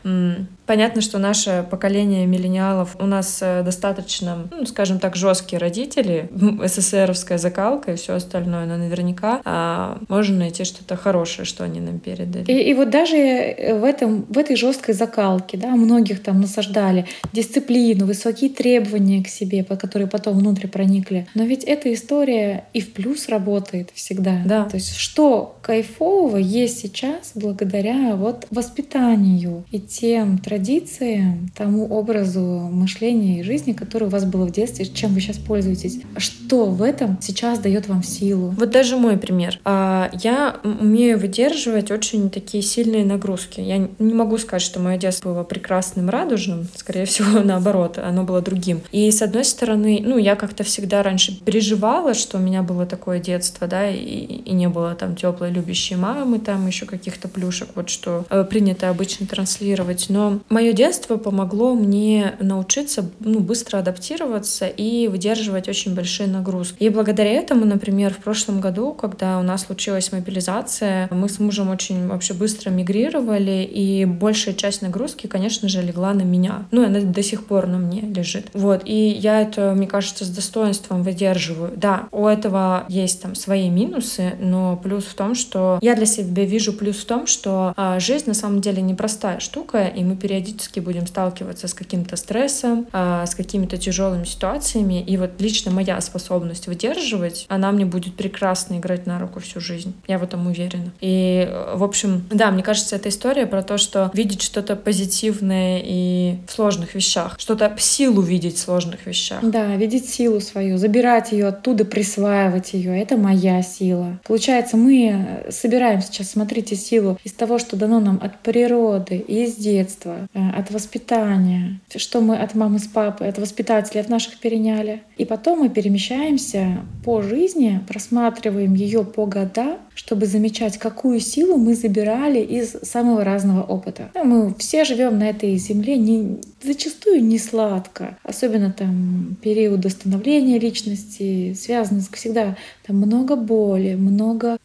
Понятно, 0.69 1.01
что 1.01 1.17
наше 1.17 1.67
поколение 1.71 2.27
миллениалов, 2.27 2.95
у 3.01 3.07
нас 3.07 3.39
э, 3.41 3.63
достаточно, 3.63 4.49
ну, 4.51 4.67
скажем 4.67 4.99
так, 4.99 5.17
жесткие 5.17 5.59
родители, 5.59 6.29
СССРовская 6.63 7.39
закалка 7.39 7.93
и 7.93 7.97
все 7.97 8.13
остальное, 8.13 8.67
но 8.67 8.77
наверняка 8.77 9.41
а, 9.47 9.99
можно 10.09 10.37
найти 10.37 10.65
что-то 10.65 10.95
хорошее, 10.95 11.47
что 11.47 11.65
они 11.65 11.81
нам 11.81 11.99
передали. 11.99 12.45
И, 12.45 12.71
и 12.71 12.75
вот 12.75 12.91
даже 12.91 13.17
э, 13.17 13.81
в, 13.81 13.83
этом, 13.83 14.27
в 14.29 14.37
этой 14.37 14.57
жесткой 14.57 14.93
закалке, 14.93 15.57
да, 15.57 15.69
многих 15.69 16.23
там 16.23 16.43
насаждали 16.43 17.07
дисциплину, 17.33 18.05
высокие 18.05 18.51
требования 18.51 19.25
к 19.25 19.29
себе, 19.29 19.65
которые 19.65 20.07
потом 20.07 20.37
внутрь 20.37 20.67
проникли. 20.67 21.27
Но 21.35 21.45
ведь 21.45 21.65
эта 21.65 21.91
история 21.95 22.67
и 22.75 22.83
в 22.83 22.93
плюс 22.93 23.31
работает 23.31 23.89
всегда. 23.95 24.43
Да. 24.45 24.65
То 24.67 24.77
есть 24.77 24.97
что 24.97 25.48
кайфового 25.63 26.37
есть 26.37 26.79
сейчас 26.79 27.33
благодаря 27.35 28.17
вот 28.17 28.47
воспитанию 28.51 29.65
и 29.71 29.81
тем 29.81 30.39
традициям, 30.39 31.51
тому 31.57 31.87
образу 31.87 32.41
мышления 32.41 33.41
и 33.41 33.43
жизни, 33.43 33.73
который 33.73 34.09
у 34.09 34.11
вас 34.11 34.25
было 34.25 34.47
в 34.47 34.53
детстве, 34.53 34.87
чем 34.87 35.15
вы 35.15 35.21
сейчас 35.21 35.39
пользуетесь. 35.39 36.01
Что 36.17 36.67
в 36.67 36.83
этом 36.83 37.19
сейчас 37.21 37.59
дает 37.59 37.89
вам 37.89 38.03
силу? 38.03 38.55
Вот 38.57 38.71
даже 38.71 38.97
мой 38.97 39.17
пример. 39.17 39.61
А, 39.65 40.11
я 40.23 40.57
умею 40.63 41.19
выдерживать 41.19 41.91
очень 41.91 42.31
такие 42.31 42.63
сильные 42.63 43.05
нагрузки. 43.05 43.61
Я 43.61 43.89
не 43.99 44.15
могу 44.15 44.39
сказать, 44.39 44.63
что 44.63 44.81
мое 44.81 44.97
детство 44.97 45.35
было 45.35 45.45
прекрасным, 45.45 46.09
радужным. 46.09 46.67
Скорее 46.75 47.05
всего, 47.05 47.41
наоборот, 47.45 47.99
оно 47.99 48.25
было 48.25 48.41
другим. 48.41 48.81
И 48.93 49.11
с 49.11 49.23
одной 49.23 49.45
стороны, 49.45 50.03
ну, 50.05 50.19
я 50.19 50.37
как-то 50.37 50.65
всегда 50.65 51.03
раньше 51.03 51.39
переживала, 51.41 52.15
что 52.15 52.39
у 52.39 52.41
меня 52.41 52.63
было 52.63 52.87
такое 52.87 53.21
детство, 53.21 53.67
да, 53.67 53.89
и, 53.91 53.99
и 53.99 54.53
не 54.53 54.69
было 54.69 54.95
там 54.95 55.15
теплой 55.39 55.51
любящей 55.51 55.97
мамы, 55.97 56.39
там 56.39 56.67
еще 56.67 56.87
каких-то 56.87 57.29
плюшек, 57.29 57.69
вот 57.75 57.89
что 57.89 58.25
э, 58.31 58.45
принято 58.45 58.91
обычно 58.91 59.27
транслировать. 59.27 60.07
Но 60.09 60.41
Мое 60.49 60.73
детство 60.73 61.17
помогло 61.17 61.75
мне 61.75 62.35
научиться 62.41 63.09
ну, 63.21 63.41
быстро 63.41 63.79
адаптироваться 63.79 64.67
и 64.67 65.09
выдерживать 65.09 65.69
очень 65.69 65.95
большие 65.95 66.29
нагрузки. 66.29 66.77
И 66.83 66.89
благодаря 66.89 67.31
этому, 67.33 67.65
например, 67.65 68.15
в 68.15 68.19
прошлом 68.19 68.61
году, 68.61 68.93
когда 68.93 69.39
у 69.39 69.43
нас 69.43 69.67
случилась 69.67 70.11
мобилизация, 70.11 71.09
мы 71.11 71.29
с 71.29 71.39
мужем 71.39 71.71
очень 71.71 72.09
вообще 72.09 72.35
быстро 72.35 72.71
мигрировали, 72.71 73.69
и 73.71 74.05
большая 74.05 74.55
часть 74.55 74.83
нагрузки, 74.83 75.27
конечно 75.27 75.69
же, 75.69 75.83
легла 75.83 76.15
на 76.15 76.23
меня. 76.23 76.67
Ну, 76.71 76.85
она 76.85 77.01
до 77.01 77.23
сих 77.23 77.47
пор 77.47 77.67
на 77.67 77.79
мне 77.79 78.01
лежит. 78.01 78.47
Вот. 78.55 78.83
И 78.85 78.95
я 78.95 79.43
это, 79.43 79.75
мне 79.77 79.87
кажется, 79.87 80.25
с 80.25 80.29
достоинством 80.29 81.03
выдерживаю. 81.03 81.73
Да, 81.77 82.09
у 82.11 82.27
этого 82.27 82.85
есть 82.89 83.23
там 83.23 83.35
свои 83.35 83.69
минусы, 83.69 84.35
но 84.41 84.77
плюс 84.77 85.05
в 85.05 85.15
том, 85.15 85.28
что 85.35 85.79
я 85.83 85.95
для 85.95 86.07
себя 86.07 86.45
вижу 86.45 86.73
плюс 86.73 86.99
в 86.99 87.05
том, 87.05 87.27
что 87.27 87.73
а, 87.77 87.99
жизнь 88.01 88.25
на 88.27 88.35
самом 88.35 88.61
деле 88.61 88.83
непростая 88.83 89.41
штука, 89.41 89.87
и 89.87 90.05
мы 90.05 90.17
периодически 90.17 90.81
будем 90.81 91.07
сталкиваться 91.07 91.69
с 91.69 91.75
каким-то 91.75 92.17
стрессом, 92.17 92.87
а, 92.93 93.27
с 93.27 93.35
какими-то 93.35 93.77
тяжелыми 93.77 94.25
ситуациями. 94.25 95.03
И 95.03 95.17
вот 95.17 95.31
лично 95.41 95.71
моя 95.71 96.01
способность 96.01 96.67
выдерживать, 96.67 97.47
она 97.49 97.73
мне 97.73 97.85
будет 97.85 98.15
прекрасно 98.15 98.79
играть 98.79 99.07
на 99.07 99.19
руку 99.19 99.41
всю 99.41 99.61
жизнь. 99.61 99.95
Я 100.07 100.19
в 100.19 100.23
этом 100.23 100.47
уверена. 100.47 100.93
И, 101.01 101.49
в 101.75 101.83
общем, 101.83 102.25
да, 102.31 102.51
мне 102.51 102.63
кажется, 102.63 102.97
эта 102.97 103.09
история 103.09 103.47
про 103.47 103.63
то, 103.63 103.79
что 103.79 104.11
видеть 104.15 104.43
что-то 104.43 104.77
позитивное 104.77 105.81
и 105.85 106.37
в 106.47 106.53
сложных 106.53 106.95
вещах, 106.95 107.37
что-то 107.39 107.75
силу 107.79 108.23
видеть 108.23 108.57
в 108.57 108.61
сложных 108.61 109.07
вещах. 109.07 109.39
Да, 109.43 109.75
видеть 109.77 110.09
силу 110.09 110.41
свою, 110.41 110.79
забирать 110.79 111.33
ее 111.33 111.49
оттуда, 111.49 111.85
присваивать 111.85 112.75
ее. 112.75 113.01
Это 113.01 113.17
моя 113.17 113.63
сила. 113.63 114.19
Получается, 114.27 114.77
мы 114.77 115.18
собираем 115.51 116.01
сейчас, 116.01 116.31
смотрите, 116.31 116.77
силу 116.77 117.19
из 117.25 117.33
того, 117.33 117.59
что 117.59 117.77
дано 117.77 118.01
нам 118.01 118.21
от 118.23 118.41
природы 118.41 119.17
из 119.17 119.57
детства, 119.57 120.29
Э, 120.35 120.51
от 120.51 120.71
воспитания, 120.71 121.81
что 121.97 122.21
мы 122.21 122.37
от 122.37 122.55
мамы 122.55 122.79
с 122.79 122.87
папой, 122.87 123.29
от 123.29 123.39
воспитателей, 123.39 124.01
от 124.01 124.09
наших 124.09 124.39
переняли. 124.39 125.03
И 125.17 125.25
потом 125.25 125.61
мы 125.61 125.69
перемещаемся 125.69 126.83
по 127.05 127.23
жизни, 127.23 127.81
просматриваем 127.89 128.75
ее 128.75 129.05
по 129.05 129.27
года, 129.27 129.79
чтобы 129.95 130.27
замечать, 130.27 130.79
какую 130.79 131.19
силу 131.21 131.57
мы 131.57 131.75
забирали 131.75 132.41
из 132.41 132.71
самого 132.83 133.25
разного 133.25 133.63
опыта. 133.63 134.11
Ну, 134.15 134.25
мы 134.25 134.55
все 134.55 134.85
живем 134.85 135.19
на 135.19 135.29
этой 135.29 135.57
земле 135.57 135.97
не, 135.97 136.39
зачастую 136.63 137.25
не 137.25 137.39
сладко, 137.39 138.17
особенно 138.23 138.73
там 138.73 139.37
период 139.43 139.85
становления 139.91 140.59
личности, 140.59 141.55
связаны 141.55 142.01
с 142.01 142.09
всегда 142.09 142.57
там 142.87 142.97
много 142.97 143.35
боли, 143.35 143.95
много 143.95 144.59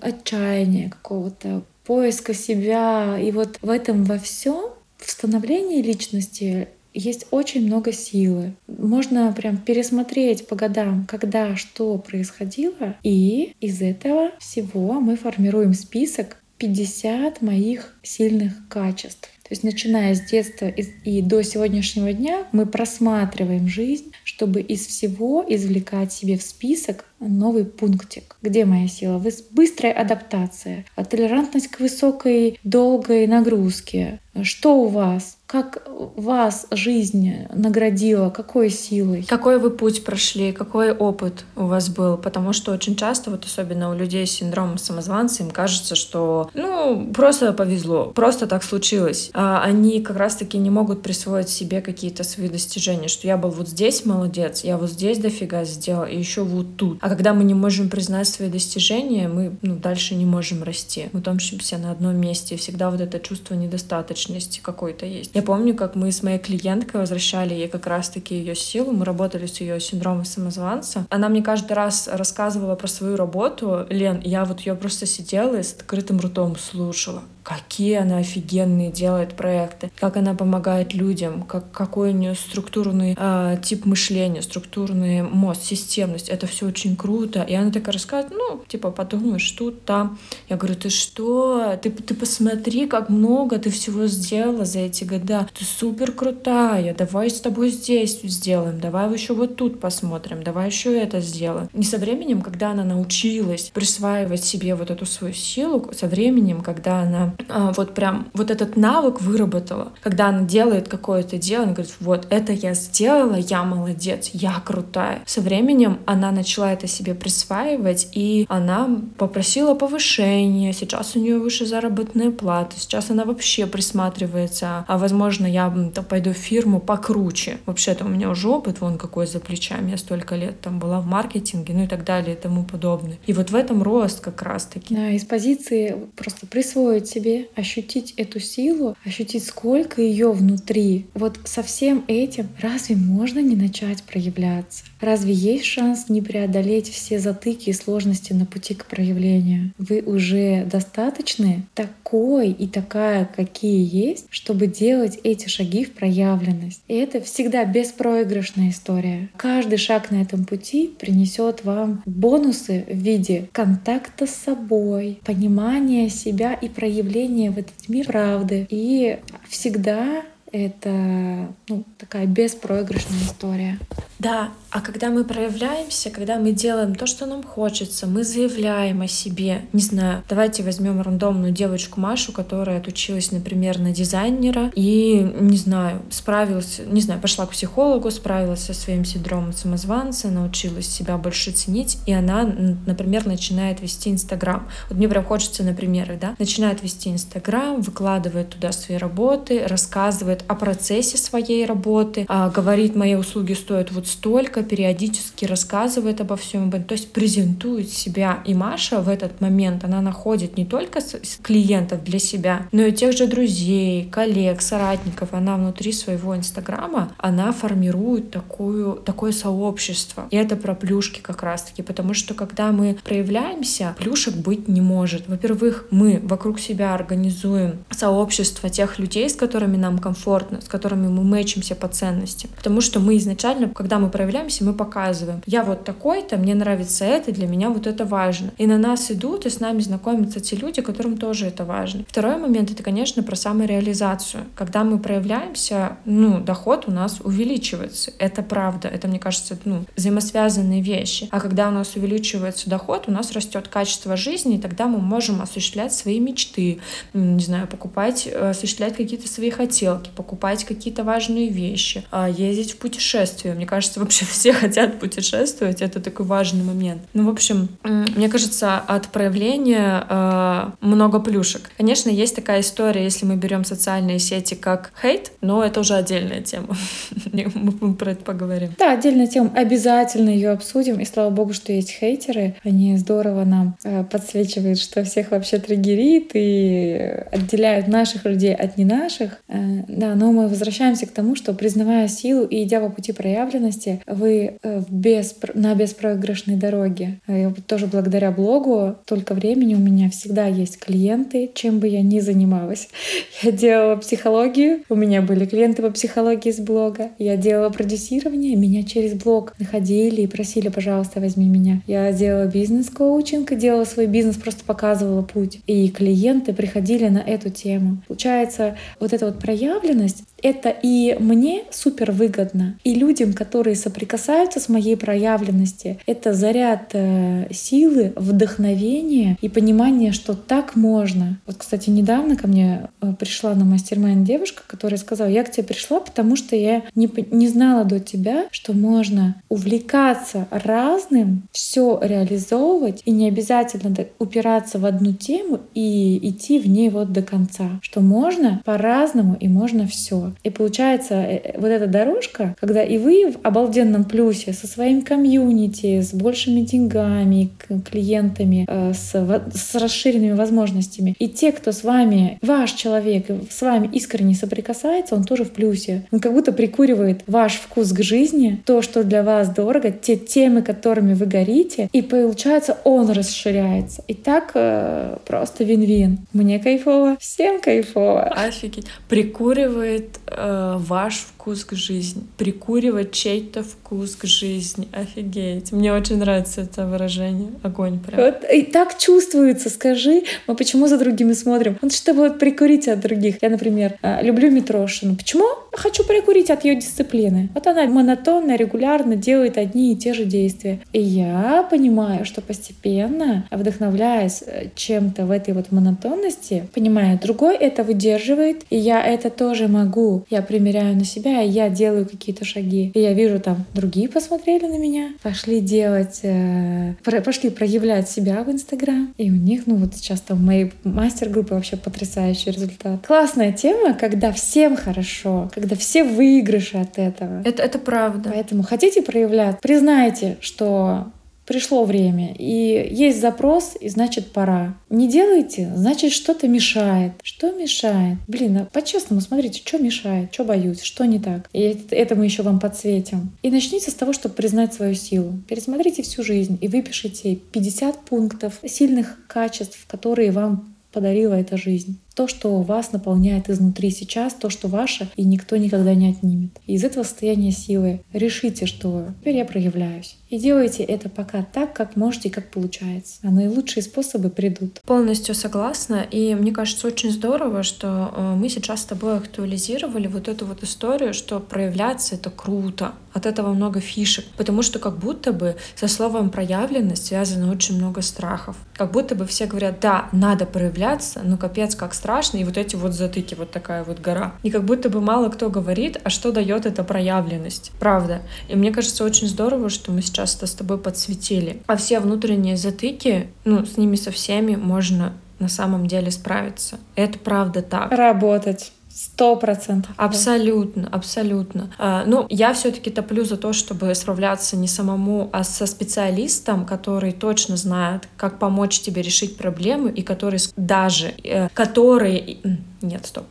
отчаяния 0.00 0.90
какого-то, 0.90 1.62
поиска 1.84 2.34
себя. 2.34 3.18
И 3.18 3.32
вот 3.32 3.58
в 3.62 3.70
этом 3.70 4.04
во 4.04 4.18
всем 4.18 4.70
в 4.96 5.10
становлении 5.10 5.82
личности 5.82 6.68
есть 6.92 7.26
очень 7.30 7.66
много 7.66 7.92
силы. 7.92 8.54
Можно 8.66 9.32
прям 9.32 9.56
пересмотреть 9.58 10.46
по 10.46 10.56
годам, 10.56 11.06
когда 11.08 11.56
что 11.56 11.98
происходило, 11.98 12.96
и 13.02 13.54
из 13.60 13.80
этого 13.80 14.30
всего 14.38 15.00
мы 15.00 15.16
формируем 15.16 15.74
список 15.74 16.36
50 16.58 17.42
моих 17.42 17.96
сильных 18.02 18.52
качеств. 18.68 19.30
То 19.50 19.54
есть 19.54 19.64
начиная 19.64 20.14
с 20.14 20.20
детства 20.20 20.66
и 20.68 21.22
до 21.22 21.42
сегодняшнего 21.42 22.12
дня 22.12 22.46
мы 22.52 22.66
просматриваем 22.66 23.66
жизнь, 23.66 24.12
чтобы 24.22 24.60
из 24.60 24.86
всего 24.86 25.44
извлекать 25.48 26.12
себе 26.12 26.38
в 26.38 26.42
список 26.42 27.04
новый 27.18 27.64
пунктик. 27.64 28.36
Где 28.42 28.64
моя 28.64 28.86
сила? 28.86 29.20
Быстрая 29.50 29.92
адаптация, 29.92 30.84
толерантность 31.10 31.66
к 31.66 31.80
высокой, 31.80 32.60
долгой 32.62 33.26
нагрузке. 33.26 34.20
Что 34.44 34.82
у 34.82 34.86
вас? 34.86 35.36
Как 35.50 35.82
вас 35.88 36.68
жизнь 36.70 37.32
наградила? 37.52 38.30
Какой 38.30 38.70
силой? 38.70 39.24
Какой 39.24 39.58
вы 39.58 39.70
путь 39.70 40.04
прошли? 40.04 40.52
Какой 40.52 40.92
опыт 40.92 41.44
у 41.56 41.64
вас 41.64 41.88
был? 41.88 42.16
Потому 42.16 42.52
что 42.52 42.70
очень 42.70 42.94
часто, 42.94 43.32
вот 43.32 43.44
особенно 43.44 43.90
у 43.90 43.96
людей 43.96 44.28
с 44.28 44.30
синдромом 44.30 44.78
самозванца, 44.78 45.42
им 45.42 45.50
кажется, 45.50 45.96
что 45.96 46.48
ну 46.54 47.12
просто 47.12 47.52
повезло, 47.52 48.12
просто 48.14 48.46
так 48.46 48.62
случилось. 48.62 49.32
А 49.34 49.60
они 49.64 50.00
как 50.00 50.18
раз-таки 50.18 50.56
не 50.56 50.70
могут 50.70 51.02
присвоить 51.02 51.48
себе 51.48 51.80
какие-то 51.80 52.22
свои 52.22 52.48
достижения, 52.48 53.08
что 53.08 53.26
я 53.26 53.36
был 53.36 53.50
вот 53.50 53.68
здесь 53.68 54.04
молодец, 54.04 54.62
я 54.62 54.78
вот 54.78 54.90
здесь 54.90 55.18
дофига 55.18 55.64
сделал, 55.64 56.04
и 56.04 56.16
еще 56.16 56.44
вот 56.44 56.76
тут. 56.76 56.98
А 57.00 57.08
когда 57.08 57.34
мы 57.34 57.42
не 57.42 57.54
можем 57.54 57.88
признать 57.88 58.28
свои 58.28 58.50
достижения, 58.50 59.26
мы 59.26 59.56
ну, 59.62 59.74
дальше 59.74 60.14
не 60.14 60.26
можем 60.26 60.62
расти. 60.62 61.08
Мы 61.12 61.22
томщимся 61.22 61.76
на 61.76 61.90
одном 61.90 62.14
месте, 62.14 62.56
всегда 62.56 62.88
вот 62.88 63.00
это 63.00 63.18
чувство 63.18 63.54
недостаточности 63.54 64.60
какой-то 64.62 65.06
есть. 65.06 65.39
Я 65.40 65.46
помню, 65.46 65.74
как 65.74 65.94
мы 65.94 66.12
с 66.12 66.22
моей 66.22 66.38
клиенткой 66.38 67.00
возвращали 67.00 67.54
ей 67.54 67.66
как 67.66 67.86
раз-таки 67.86 68.34
ее 68.34 68.54
силу, 68.54 68.92
мы 68.92 69.06
работали 69.06 69.46
с 69.46 69.58
ее 69.62 69.80
синдромом 69.80 70.26
самозванца. 70.26 71.06
Она 71.08 71.30
мне 71.30 71.42
каждый 71.42 71.72
раз 71.72 72.10
рассказывала 72.12 72.74
про 72.74 72.86
свою 72.88 73.16
работу, 73.16 73.86
Лен, 73.88 74.20
я 74.22 74.44
вот 74.44 74.60
ее 74.60 74.74
просто 74.74 75.06
сидела 75.06 75.56
и 75.56 75.62
с 75.62 75.72
открытым 75.72 76.20
ртом 76.20 76.56
слушала 76.58 77.22
какие 77.42 77.96
она 77.96 78.18
офигенные 78.18 78.90
делает 78.90 79.34
проекты, 79.34 79.90
как 79.98 80.16
она 80.16 80.34
помогает 80.34 80.94
людям, 80.94 81.42
как, 81.42 81.70
какой 81.72 82.10
у 82.10 82.14
нее 82.14 82.34
структурный 82.34 83.16
э, 83.18 83.56
тип 83.62 83.86
мышления, 83.86 84.42
структурный 84.42 85.22
мозг, 85.22 85.62
системность. 85.62 86.28
Это 86.28 86.46
все 86.46 86.66
очень 86.66 86.96
круто. 86.96 87.42
И 87.42 87.54
она 87.54 87.70
такая 87.70 87.94
рассказывает, 87.94 88.36
ну, 88.36 88.62
типа, 88.68 88.90
подумаешь, 88.90 89.50
тут, 89.52 89.84
там. 89.84 90.18
Я 90.48 90.56
говорю, 90.56 90.74
ты 90.74 90.90
что? 90.90 91.78
Ты, 91.80 91.90
ты 91.90 92.14
посмотри, 92.14 92.86
как 92.86 93.08
много 93.08 93.58
ты 93.58 93.70
всего 93.70 94.06
сделала 94.06 94.64
за 94.64 94.80
эти 94.80 95.04
года. 95.04 95.48
Ты 95.56 95.64
супер 95.64 96.12
крутая. 96.12 96.94
Давай 96.94 97.30
с 97.30 97.40
тобой 97.40 97.70
здесь 97.70 98.20
сделаем. 98.22 98.80
Давай 98.80 99.12
еще 99.12 99.34
вот 99.34 99.56
тут 99.56 99.80
посмотрим. 99.80 100.42
Давай 100.42 100.66
еще 100.66 100.96
это 100.98 101.20
сделаем. 101.20 101.68
И 101.72 101.82
со 101.82 101.98
временем, 101.98 102.42
когда 102.42 102.70
она 102.70 102.84
научилась 102.84 103.70
присваивать 103.72 104.44
себе 104.44 104.74
вот 104.74 104.90
эту 104.90 105.06
свою 105.06 105.34
силу, 105.34 105.90
со 105.92 106.06
временем, 106.06 106.60
когда 106.60 107.00
она 107.00 107.34
вот 107.48 107.94
прям 107.94 108.28
вот 108.34 108.50
этот 108.50 108.76
навык 108.76 109.20
выработала, 109.20 109.92
когда 110.02 110.28
она 110.28 110.42
делает 110.42 110.88
какое-то 110.88 111.38
дело, 111.38 111.64
она 111.64 111.72
говорит, 111.72 111.94
вот 112.00 112.26
это 112.30 112.52
я 112.52 112.74
сделала, 112.74 113.36
я 113.36 113.62
молодец, 113.64 114.30
я 114.32 114.60
крутая. 114.64 115.22
Со 115.26 115.40
временем 115.40 115.98
она 116.06 116.30
начала 116.32 116.72
это 116.72 116.86
себе 116.86 117.14
присваивать, 117.14 118.08
и 118.12 118.46
она 118.48 118.88
попросила 119.18 119.74
повышения, 119.74 120.72
сейчас 120.72 121.16
у 121.16 121.20
нее 121.20 121.38
выше 121.38 121.66
заработная 121.66 122.30
плата, 122.30 122.76
сейчас 122.78 123.10
она 123.10 123.24
вообще 123.24 123.66
присматривается, 123.66 124.84
а 124.88 124.98
возможно 124.98 125.46
я 125.46 125.70
пойду 126.08 126.32
в 126.32 126.36
фирму 126.36 126.80
покруче. 126.80 127.58
Вообще-то 127.66 128.04
у 128.04 128.08
меня 128.08 128.30
уже 128.30 128.48
опыт 128.48 128.80
вон 128.80 128.98
какой 128.98 129.26
за 129.26 129.40
плечами, 129.40 129.92
я 129.92 129.96
столько 129.96 130.36
лет 130.36 130.60
там 130.60 130.78
была 130.78 131.00
в 131.00 131.06
маркетинге, 131.06 131.74
ну 131.74 131.84
и 131.84 131.86
так 131.86 132.04
далее 132.04 132.34
и 132.34 132.38
тому 132.38 132.64
подобное. 132.64 133.18
И 133.26 133.32
вот 133.32 133.50
в 133.50 133.54
этом 133.54 133.82
рост 133.82 134.20
как 134.20 134.42
раз-таки. 134.42 134.94
Да, 134.94 135.10
из 135.10 135.24
позиции 135.24 135.96
просто 136.16 136.46
присвоить 136.46 137.08
себе, 137.20 137.48
ощутить 137.54 138.14
эту 138.16 138.40
силу, 138.40 138.96
ощутить, 139.04 139.44
сколько 139.44 140.00
ее 140.00 140.32
внутри. 140.32 141.06
Вот 141.14 141.38
со 141.44 141.62
всем 141.62 142.04
этим 142.08 142.48
разве 142.60 142.96
можно 142.96 143.40
не 143.40 143.56
начать 143.56 144.02
проявляться? 144.02 144.84
Разве 145.00 145.32
есть 145.32 145.64
шанс 145.64 146.08
не 146.08 146.20
преодолеть 146.20 146.90
все 146.90 147.18
затыки 147.18 147.70
и 147.70 147.72
сложности 147.72 148.32
на 148.32 148.46
пути 148.46 148.74
к 148.74 148.84
проявлению? 148.84 149.72
Вы 149.78 150.02
уже 150.04 150.64
достаточны 150.64 151.62
такой 151.74 152.50
и 152.50 152.66
такая, 152.66 153.24
какие 153.24 153.88
есть, 153.90 154.26
чтобы 154.30 154.66
делать 154.66 155.18
эти 155.22 155.48
шаги 155.48 155.84
в 155.84 155.92
проявленность. 155.92 156.82
И 156.88 156.94
это 156.94 157.20
всегда 157.20 157.64
беспроигрышная 157.64 158.70
история. 158.70 159.30
Каждый 159.36 159.78
шаг 159.78 160.10
на 160.10 160.22
этом 160.22 160.44
пути 160.44 160.90
принесет 160.98 161.64
вам 161.64 162.02
бонусы 162.04 162.84
в 162.88 162.96
виде 162.96 163.48
контакта 163.52 164.26
с 164.26 164.34
собой, 164.34 165.18
понимания 165.24 166.08
себя 166.10 166.52
и 166.52 166.68
проявления 166.68 167.50
в 167.50 167.58
этот 167.58 167.88
мир 167.88 168.06
правды. 168.06 168.66
И 168.68 169.18
всегда 169.48 170.22
это 170.52 171.54
ну, 171.68 171.84
такая 171.98 172.26
беспроигрышная 172.26 173.20
история. 173.26 173.78
Да, 174.20 174.50
а 174.70 174.82
когда 174.82 175.08
мы 175.08 175.24
проявляемся, 175.24 176.10
когда 176.10 176.38
мы 176.38 176.52
делаем 176.52 176.94
то, 176.94 177.06
что 177.06 177.24
нам 177.24 177.42
хочется, 177.42 178.06
мы 178.06 178.22
заявляем 178.22 179.00
о 179.00 179.08
себе. 179.08 179.62
Не 179.72 179.80
знаю, 179.80 180.22
давайте 180.28 180.62
возьмем 180.62 181.00
рандомную 181.00 181.52
девочку 181.52 182.00
Машу, 182.00 182.30
которая 182.32 182.78
отучилась, 182.78 183.32
например, 183.32 183.78
на 183.78 183.92
дизайнера 183.92 184.70
и, 184.74 185.26
не 185.40 185.56
знаю, 185.56 186.02
справилась, 186.10 186.82
не 186.86 187.00
знаю, 187.00 187.18
пошла 187.20 187.46
к 187.46 187.50
психологу, 187.50 188.10
справилась 188.10 188.60
со 188.60 188.74
своим 188.74 189.06
синдромом 189.06 189.54
самозванца, 189.54 190.28
научилась 190.28 190.86
себя 190.86 191.16
больше 191.16 191.50
ценить, 191.50 191.96
и 192.04 192.12
она, 192.12 192.44
например, 192.86 193.26
начинает 193.26 193.80
вести 193.80 194.10
Инстаграм. 194.10 194.68
Вот 194.90 194.98
мне 194.98 195.08
прям 195.08 195.24
хочется 195.24 195.64
на 195.64 195.72
примерах, 195.72 196.20
да, 196.20 196.36
начинает 196.38 196.82
вести 196.82 197.10
Инстаграм, 197.10 197.80
выкладывает 197.80 198.50
туда 198.50 198.70
свои 198.72 198.98
работы, 198.98 199.66
рассказывает 199.66 200.44
о 200.46 200.54
процессе 200.56 201.16
своей 201.16 201.64
работы, 201.64 202.26
а, 202.28 202.50
говорит, 202.50 202.94
мои 202.94 203.14
услуги 203.14 203.54
стоят 203.54 203.90
вот 203.90 204.09
столько, 204.10 204.62
периодически 204.62 205.44
рассказывает 205.44 206.20
обо 206.20 206.36
всем, 206.36 206.70
то 206.70 206.92
есть 206.92 207.12
презентует 207.12 207.90
себя. 207.90 208.40
И 208.44 208.54
Маша 208.54 209.00
в 209.00 209.08
этот 209.08 209.40
момент, 209.40 209.84
она 209.84 210.00
находит 210.00 210.56
не 210.56 210.64
только 210.64 211.00
клиентов 211.42 212.04
для 212.04 212.18
себя, 212.18 212.66
но 212.72 212.82
и 212.82 212.92
тех 212.92 213.16
же 213.16 213.26
друзей, 213.26 214.08
коллег, 214.10 214.60
соратников. 214.62 215.32
Она 215.32 215.56
внутри 215.56 215.92
своего 215.92 216.36
Инстаграма, 216.36 217.12
она 217.18 217.52
формирует 217.52 218.30
такую, 218.30 218.96
такое 218.96 219.32
сообщество. 219.32 220.26
И 220.30 220.36
это 220.36 220.56
про 220.56 220.74
плюшки 220.74 221.20
как 221.20 221.42
раз-таки, 221.42 221.82
потому 221.82 222.14
что 222.14 222.34
когда 222.34 222.72
мы 222.72 222.98
проявляемся, 223.04 223.94
плюшек 223.98 224.34
быть 224.34 224.68
не 224.68 224.80
может. 224.80 225.28
Во-первых, 225.28 225.86
мы 225.90 226.20
вокруг 226.22 226.58
себя 226.58 226.94
организуем 226.94 227.84
сообщество 227.90 228.68
тех 228.68 228.98
людей, 228.98 229.28
с 229.28 229.34
которыми 229.34 229.76
нам 229.76 229.98
комфортно, 229.98 230.60
с 230.60 230.68
которыми 230.68 231.08
мы 231.08 231.22
мэчимся 231.22 231.74
по 231.74 231.88
ценностям. 231.88 232.50
Потому 232.56 232.80
что 232.80 233.00
мы 233.00 233.16
изначально, 233.18 233.68
когда 233.68 233.98
мы 234.00 234.08
проявляемся, 234.08 234.64
мы 234.64 234.72
показываем. 234.72 235.42
Я 235.46 235.62
вот 235.62 235.84
такой-то, 235.84 236.36
мне 236.36 236.54
нравится 236.54 237.04
это, 237.04 237.32
для 237.32 237.46
меня 237.46 237.70
вот 237.70 237.86
это 237.86 238.04
важно. 238.04 238.52
И 238.58 238.66
на 238.66 238.78
нас 238.78 239.10
идут, 239.10 239.46
и 239.46 239.50
с 239.50 239.60
нами 239.60 239.80
знакомятся 239.80 240.40
те 240.40 240.56
люди, 240.56 240.82
которым 240.82 241.16
тоже 241.16 241.46
это 241.46 241.64
важно. 241.64 242.04
Второй 242.08 242.36
момент— 242.36 242.70
это, 242.72 242.82
конечно, 242.82 243.22
про 243.22 243.36
самореализацию. 243.36 244.44
Когда 244.54 244.84
мы 244.84 244.98
проявляемся, 244.98 245.98
ну, 246.04 246.40
доход 246.40 246.84
у 246.86 246.90
нас 246.90 247.20
увеличивается. 247.22 248.12
Это 248.18 248.42
правда. 248.42 248.88
Это, 248.88 249.08
мне 249.08 249.18
кажется, 249.18 249.58
ну, 249.64 249.84
взаимосвязанные 249.96 250.82
вещи. 250.82 251.28
А 251.30 251.40
когда 251.40 251.68
у 251.68 251.72
нас 251.72 251.96
увеличивается 251.96 252.70
доход, 252.70 253.04
у 253.06 253.12
нас 253.12 253.32
растет 253.32 253.68
качество 253.68 254.16
жизни, 254.16 254.56
и 254.56 254.60
тогда 254.60 254.86
мы 254.86 254.98
можем 254.98 255.42
осуществлять 255.42 255.92
свои 255.92 256.20
мечты, 256.20 256.80
не 257.12 257.42
знаю, 257.42 257.66
покупать, 257.66 258.28
э, 258.30 258.50
осуществлять 258.50 258.96
какие-то 258.96 259.28
свои 259.28 259.50
хотелки, 259.50 260.10
покупать 260.14 260.64
какие-то 260.64 261.02
важные 261.02 261.48
вещи, 261.48 262.04
а, 262.10 262.28
ездить 262.28 262.72
в 262.72 262.76
путешествия. 262.76 263.54
Мне 263.54 263.66
кажется, 263.66 263.89
вообще 263.96 264.24
все 264.30 264.52
хотят 264.52 265.00
путешествовать, 265.00 265.82
это 265.82 266.00
такой 266.00 266.26
важный 266.26 266.62
момент. 266.62 267.02
Ну, 267.14 267.26
в 267.26 267.28
общем, 267.28 267.68
мне 267.84 268.28
кажется, 268.28 268.76
от 268.76 269.08
проявления 269.08 270.04
э, 270.08 270.70
много 270.80 271.20
плюшек. 271.20 271.70
Конечно, 271.76 272.10
есть 272.10 272.36
такая 272.36 272.60
история, 272.60 273.04
если 273.04 273.26
мы 273.26 273.36
берем 273.36 273.64
социальные 273.64 274.18
сети 274.18 274.54
как 274.54 274.92
хейт, 275.00 275.32
но 275.40 275.64
это 275.64 275.80
уже 275.80 275.94
отдельная 275.94 276.42
тема. 276.42 276.76
мы 277.54 277.94
про 277.94 278.12
это 278.12 278.24
поговорим. 278.24 278.70
Да, 278.78 278.92
отдельная 278.92 279.26
тема. 279.26 279.52
Обязательно 279.54 280.30
ее 280.30 280.50
обсудим. 280.50 281.00
И 281.00 281.04
слава 281.04 281.30
богу, 281.30 281.52
что 281.52 281.72
есть 281.72 281.90
хейтеры. 281.90 282.56
Они 282.64 282.96
здорово 282.96 283.44
нам 283.44 283.76
э, 283.84 284.04
подсвечивают, 284.04 284.78
что 284.78 285.04
всех 285.04 285.30
вообще 285.30 285.58
триггерит 285.58 286.30
и 286.34 287.24
отделяют 287.32 287.88
наших 287.88 288.24
людей 288.24 288.54
от 288.54 288.76
не 288.76 288.84
наших. 288.84 289.38
Э, 289.48 289.84
да, 289.88 290.14
но 290.14 290.32
мы 290.32 290.48
возвращаемся 290.48 291.06
к 291.06 291.12
тому, 291.12 291.36
что 291.36 291.54
признавая 291.54 292.08
силу 292.08 292.44
и 292.44 292.62
идя 292.64 292.80
по 292.80 292.90
пути 292.90 293.12
проявленности, 293.12 293.79
вы 294.06 294.58
э, 294.62 294.82
без, 294.88 295.34
на 295.54 295.74
беспроигрышной 295.74 296.56
дороге. 296.56 297.20
Я 297.26 297.52
тоже 297.66 297.86
благодаря 297.86 298.30
блогу 298.30 298.96
только 299.06 299.34
времени 299.34 299.74
у 299.74 299.78
меня 299.78 300.10
всегда 300.10 300.46
есть 300.46 300.78
клиенты, 300.78 301.50
чем 301.54 301.78
бы 301.78 301.88
я 301.88 302.02
ни 302.02 302.20
занималась. 302.20 302.88
Я 303.42 303.52
делала 303.52 303.96
психологию, 303.96 304.80
у 304.88 304.94
меня 304.94 305.22
были 305.22 305.46
клиенты 305.46 305.82
по 305.82 305.90
психологии 305.90 306.50
с 306.50 306.58
блога. 306.58 307.10
Я 307.18 307.36
делала 307.36 307.70
продюсирование, 307.70 308.56
меня 308.56 308.82
через 308.82 309.14
блог 309.14 309.54
находили 309.58 310.22
и 310.22 310.26
просили, 310.26 310.68
пожалуйста, 310.68 311.20
возьми 311.20 311.48
меня. 311.48 311.80
Я 311.86 312.12
делала 312.12 312.46
бизнес-коучинг 312.46 313.52
и 313.52 313.56
делала 313.56 313.84
свой 313.84 314.06
бизнес, 314.06 314.36
просто 314.36 314.64
показывала 314.64 315.22
путь. 315.22 315.60
И 315.66 315.88
клиенты 315.88 316.52
приходили 316.52 317.08
на 317.08 317.18
эту 317.18 317.50
тему. 317.50 318.02
Получается, 318.06 318.76
вот 318.98 319.12
эта 319.12 319.26
вот 319.26 319.38
проявленность, 319.38 320.24
это 320.42 320.74
и 320.82 321.16
мне 321.18 321.64
супер 321.70 322.12
выгодно, 322.12 322.78
и 322.84 322.94
людям, 322.94 323.32
которые 323.32 323.76
соприкасаются 323.76 324.60
с 324.60 324.68
моей 324.68 324.96
проявленности, 324.96 325.98
это 326.06 326.32
заряд 326.32 326.90
э, 326.92 327.48
силы, 327.52 328.12
вдохновения 328.16 329.36
и 329.40 329.48
понимания, 329.48 330.12
что 330.12 330.34
так 330.34 330.76
можно. 330.76 331.38
Вот, 331.46 331.56
кстати, 331.56 331.90
недавно 331.90 332.36
ко 332.36 332.46
мне 332.46 332.88
э, 333.00 333.12
пришла 333.18 333.54
на 333.54 333.64
мастер 333.64 333.98
девушка, 334.00 334.62
которая 334.66 334.98
сказала, 334.98 335.28
я 335.28 335.44
к 335.44 335.50
тебе 335.50 335.64
пришла, 335.64 336.00
потому 336.00 336.36
что 336.36 336.56
я 336.56 336.82
не, 336.94 337.10
не 337.30 337.48
знала 337.48 337.84
до 337.84 338.00
тебя, 338.00 338.46
что 338.50 338.72
можно 338.72 339.42
увлекаться 339.48 340.48
разным, 340.50 341.42
все 341.52 341.98
реализовывать 342.02 343.02
и 343.04 343.10
не 343.10 343.28
обязательно 343.28 343.94
упираться 344.18 344.78
в 344.78 344.86
одну 344.86 345.12
тему 345.12 345.60
и 345.74 346.18
идти 346.28 346.58
в 346.58 346.68
ней 346.68 346.88
вот 346.90 347.12
до 347.12 347.22
конца, 347.22 347.78
что 347.82 348.00
можно 348.00 348.62
по-разному 348.64 349.36
и 349.38 349.48
можно 349.48 349.86
все. 349.86 350.29
И 350.42 350.50
получается, 350.50 351.14
э, 351.14 351.40
э, 351.42 351.58
вот 351.58 351.68
эта 351.68 351.86
дорожка, 351.86 352.54
когда 352.60 352.82
и 352.82 352.98
вы 352.98 353.32
в 353.32 353.46
обалденном 353.46 354.04
плюсе 354.04 354.52
со 354.52 354.66
своим 354.66 355.02
комьюнити, 355.02 356.00
с 356.00 356.12
большими 356.12 356.60
деньгами, 356.60 357.50
клиентами, 357.90 358.66
э, 358.68 358.92
с, 358.92 359.12
с 359.54 359.74
расширенными 359.74 360.32
возможностями, 360.32 361.14
и 361.18 361.28
те, 361.28 361.52
кто 361.52 361.72
с 361.72 361.84
вами, 361.84 362.38
ваш 362.42 362.72
человек, 362.72 363.26
с 363.50 363.62
вами 363.62 363.88
искренне 363.92 364.34
соприкасается, 364.34 365.14
он 365.14 365.24
тоже 365.24 365.44
в 365.44 365.50
плюсе. 365.50 366.06
Он 366.12 366.20
как 366.20 366.32
будто 366.32 366.52
прикуривает 366.52 367.22
ваш 367.26 367.54
вкус 367.54 367.92
к 367.92 368.02
жизни, 368.02 368.60
то, 368.64 368.82
что 368.82 369.04
для 369.04 369.22
вас 369.22 369.48
дорого, 369.50 369.90
те 369.90 370.16
темы, 370.16 370.62
которыми 370.62 371.14
вы 371.14 371.26
горите, 371.26 371.88
и 371.92 372.02
получается, 372.02 372.78
он 372.84 373.10
расширяется. 373.10 374.02
И 374.08 374.14
так 374.14 374.52
э, 374.54 375.16
просто 375.26 375.64
вин-вин. 375.64 376.18
Мне 376.32 376.58
кайфово, 376.58 377.16
всем 377.18 377.60
кайфово. 377.60 378.24
Офигеть. 378.24 378.86
Прикуривает 379.08 380.19
э, 380.26 380.76
ваш 380.78 381.14
вкус 381.18 381.64
к 381.64 381.74
жизни. 381.74 382.22
Прикуривать 382.36 383.12
чей-то 383.12 383.62
вкус 383.62 384.16
к 384.16 384.26
жизни. 384.26 384.88
Офигеть. 384.92 385.72
Мне 385.72 385.92
очень 385.92 386.18
нравится 386.18 386.62
это 386.62 386.86
выражение. 386.86 387.50
Огонь 387.62 387.98
прям. 387.98 388.20
Вот, 388.20 388.44
и 388.52 388.62
так 388.62 388.98
чувствуется, 388.98 389.70
скажи. 389.70 390.22
Мы 390.46 390.54
почему 390.54 390.86
за 390.86 390.98
другими 390.98 391.32
смотрим? 391.32 391.78
Вот 391.82 391.92
чтобы 391.92 392.20
вот 392.20 392.38
прикурить 392.38 392.88
от 392.88 393.00
других. 393.00 393.42
Я, 393.42 393.50
например, 393.50 393.98
э, 394.02 394.22
люблю 394.22 394.50
Митрошину. 394.50 395.16
Почему? 395.16 395.46
Хочу 395.80 396.04
прикурить 396.04 396.50
от 396.50 396.62
ее 396.66 396.74
дисциплины. 396.74 397.48
Вот 397.54 397.66
она 397.66 397.86
монотонно, 397.86 398.54
регулярно 398.54 399.16
делает 399.16 399.56
одни 399.56 399.94
и 399.94 399.96
те 399.96 400.12
же 400.12 400.26
действия. 400.26 400.80
И 400.92 401.00
я 401.00 401.66
понимаю, 401.70 402.26
что 402.26 402.42
постепенно, 402.42 403.46
вдохновляясь 403.50 404.42
э, 404.46 404.66
чем-то 404.74 405.24
в 405.24 405.30
этой 405.30 405.54
вот 405.54 405.72
монотонности, 405.72 406.68
понимаю, 406.74 407.18
другой 407.18 407.56
это 407.56 407.82
выдерживает, 407.82 408.66
и 408.68 408.76
я 408.76 409.02
это 409.02 409.30
тоже 409.30 409.68
могу. 409.68 410.26
Я 410.28 410.42
примеряю 410.42 410.96
на 410.96 411.04
себя, 411.06 411.40
и 411.40 411.48
я 411.48 411.70
делаю 411.70 412.04
какие-то 412.04 412.44
шаги. 412.44 412.92
И 412.94 413.00
я 413.00 413.14
вижу 413.14 413.40
там, 413.40 413.64
другие 413.72 414.10
посмотрели 414.10 414.66
на 414.66 414.78
меня, 414.78 415.12
пошли 415.22 415.60
делать, 415.60 416.20
э, 416.24 416.92
пошли 417.24 417.48
проявлять 417.48 418.06
себя 418.06 418.44
в 418.44 418.50
Инстаграм. 418.50 419.14
И 419.16 419.30
у 419.30 419.34
них, 419.34 419.62
ну 419.64 419.76
вот 419.76 419.96
сейчас 419.96 420.20
там 420.20 420.36
в 420.36 420.42
моей 420.42 420.72
мастер-группе 420.84 421.54
вообще 421.54 421.78
потрясающий 421.78 422.50
результат. 422.50 423.06
Классная 423.06 423.52
тема, 423.52 423.94
когда 423.94 424.30
всем 424.30 424.76
хорошо, 424.76 425.50
когда 425.54 425.69
все 425.76 426.04
выигрыши 426.04 426.78
от 426.78 426.98
этого. 426.98 427.42
Это, 427.44 427.62
это 427.62 427.78
правда. 427.78 428.30
Поэтому 428.32 428.62
хотите 428.62 429.02
проявлять, 429.02 429.60
признайте, 429.60 430.36
что 430.40 431.12
пришло 431.50 431.84
время, 431.84 432.32
и 432.38 432.88
есть 432.92 433.20
запрос, 433.20 433.76
и 433.80 433.88
значит 433.88 434.30
пора. 434.30 434.78
Не 434.88 435.08
делайте, 435.08 435.72
значит 435.74 436.12
что-то 436.12 436.46
мешает. 436.46 437.10
Что 437.24 437.50
мешает? 437.50 438.18
Блин, 438.28 438.58
а 438.58 438.64
по-честному 438.66 439.20
смотрите, 439.20 439.60
что 439.66 439.78
мешает, 439.78 440.32
что 440.32 440.44
боюсь, 440.44 440.80
что 440.82 441.04
не 441.06 441.18
так. 441.18 441.50
И 441.52 441.60
это, 441.60 441.96
это 441.96 442.14
мы 442.14 442.26
еще 442.26 442.44
вам 442.44 442.60
подсветим. 442.60 443.32
И 443.42 443.50
начните 443.50 443.90
с 443.90 443.94
того, 443.94 444.12
чтобы 444.12 444.36
признать 444.36 444.74
свою 444.74 444.94
силу. 444.94 445.32
Пересмотрите 445.48 446.02
всю 446.02 446.22
жизнь 446.22 446.56
и 446.60 446.68
выпишите 446.68 447.34
50 447.34 447.98
пунктов 448.02 448.60
сильных 448.64 449.18
качеств, 449.26 449.84
которые 449.88 450.30
вам 450.30 450.72
подарила 450.92 451.34
эта 451.34 451.56
жизнь. 451.56 451.98
То, 452.14 452.28
что 452.28 452.60
вас 452.62 452.92
наполняет 452.92 453.48
изнутри 453.48 453.90
сейчас, 453.90 454.34
то, 454.34 454.50
что 454.50 454.68
ваше, 454.68 455.08
и 455.16 455.24
никто 455.24 455.56
никогда 455.56 455.94
не 455.94 456.10
отнимет. 456.10 456.50
И 456.66 456.74
из 456.74 456.84
этого 456.84 457.02
состояния 457.02 457.52
силы 457.52 458.02
решите, 458.12 458.66
что 458.66 459.08
теперь 459.20 459.36
я 459.36 459.44
проявляюсь. 459.44 460.16
И 460.30 460.38
делайте 460.38 460.84
это 460.84 461.08
пока 461.08 461.42
так, 461.42 461.72
как 461.72 461.96
можете 461.96 462.30
как 462.30 462.50
получается. 462.50 463.18
А 463.24 463.30
наилучшие 463.30 463.82
способы 463.82 464.30
придут. 464.30 464.80
Полностью 464.82 465.34
согласна. 465.34 466.06
И 466.08 466.36
мне 466.36 466.52
кажется, 466.52 466.86
очень 466.86 467.10
здорово, 467.10 467.64
что 467.64 468.12
э, 468.14 468.34
мы 468.36 468.48
сейчас 468.48 468.82
с 468.82 468.84
тобой 468.84 469.16
актуализировали 469.16 470.06
вот 470.06 470.28
эту 470.28 470.46
вот 470.46 470.62
историю, 470.62 471.14
что 471.14 471.40
проявляться— 471.40 472.14
это 472.16 472.30
круто. 472.30 472.92
От 473.12 473.26
этого 473.26 473.52
много 473.52 473.80
фишек. 473.80 474.24
Потому 474.36 474.62
что 474.62 474.78
как 474.78 474.98
будто 474.98 475.32
бы 475.32 475.56
со 475.74 475.88
словом 475.88 476.30
проявленность 476.30 477.06
связано 477.06 477.50
очень 477.50 477.76
много 477.76 478.00
страхов. 478.00 478.56
Как 478.76 478.92
будто 478.92 479.16
бы 479.16 479.26
все 479.26 479.46
говорят, 479.46 479.80
да, 479.80 480.08
надо 480.12 480.46
проявляться, 480.46 481.22
но 481.24 481.36
капец, 481.36 481.74
как 481.74 481.92
страшно, 482.00 482.38
и 482.38 482.44
вот 482.44 482.56
эти 482.56 482.76
вот 482.76 482.94
затыки, 482.94 483.34
вот 483.34 483.50
такая 483.50 483.84
вот 483.84 484.00
гора. 484.00 484.32
И 484.42 484.50
как 484.50 484.64
будто 484.64 484.88
бы 484.88 485.00
мало 485.02 485.28
кто 485.28 485.50
говорит, 485.50 486.00
а 486.02 486.08
что 486.08 486.32
дает 486.32 486.64
эта 486.64 486.82
проявленность. 486.82 487.72
Правда. 487.78 488.22
И 488.48 488.56
мне 488.56 488.72
кажется, 488.72 489.04
очень 489.04 489.28
здорово, 489.28 489.68
что 489.68 489.92
мы 489.92 490.00
сейчас 490.00 490.34
это 490.34 490.46
с 490.46 490.52
тобой 490.52 490.78
подсветили. 490.78 491.62
А 491.66 491.76
все 491.76 492.00
внутренние 492.00 492.56
затыки, 492.56 493.28
ну, 493.44 493.66
с 493.66 493.76
ними 493.76 493.96
со 493.96 494.10
всеми 494.10 494.56
можно 494.56 495.12
на 495.38 495.48
самом 495.48 495.86
деле 495.86 496.10
справиться. 496.10 496.78
Это 496.96 497.18
правда 497.18 497.60
так. 497.60 497.92
Работать. 497.92 498.72
Сто 499.02 499.34
процентов. 499.36 499.92
Абсолютно, 499.96 500.82
да. 500.82 500.88
абсолютно. 500.92 501.72
А, 501.78 502.04
ну, 502.04 502.26
я 502.28 502.52
все-таки 502.52 502.90
топлю 502.90 503.24
за 503.24 503.38
то, 503.38 503.54
чтобы 503.54 503.94
справляться 503.94 504.58
не 504.58 504.68
самому, 504.68 505.30
а 505.32 505.42
со 505.42 505.64
специалистом, 505.64 506.66
который 506.66 507.12
точно 507.12 507.56
знает, 507.56 508.06
как 508.18 508.38
помочь 508.38 508.78
тебе 508.80 509.00
решить 509.00 509.38
проблемы 509.38 509.90
и 509.90 510.02
который 510.02 510.38
даже, 510.54 511.14
э, 511.24 511.48
который 511.54 512.42
нет, 512.82 513.06
стоп. 513.06 513.26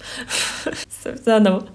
Заново. 1.25 1.67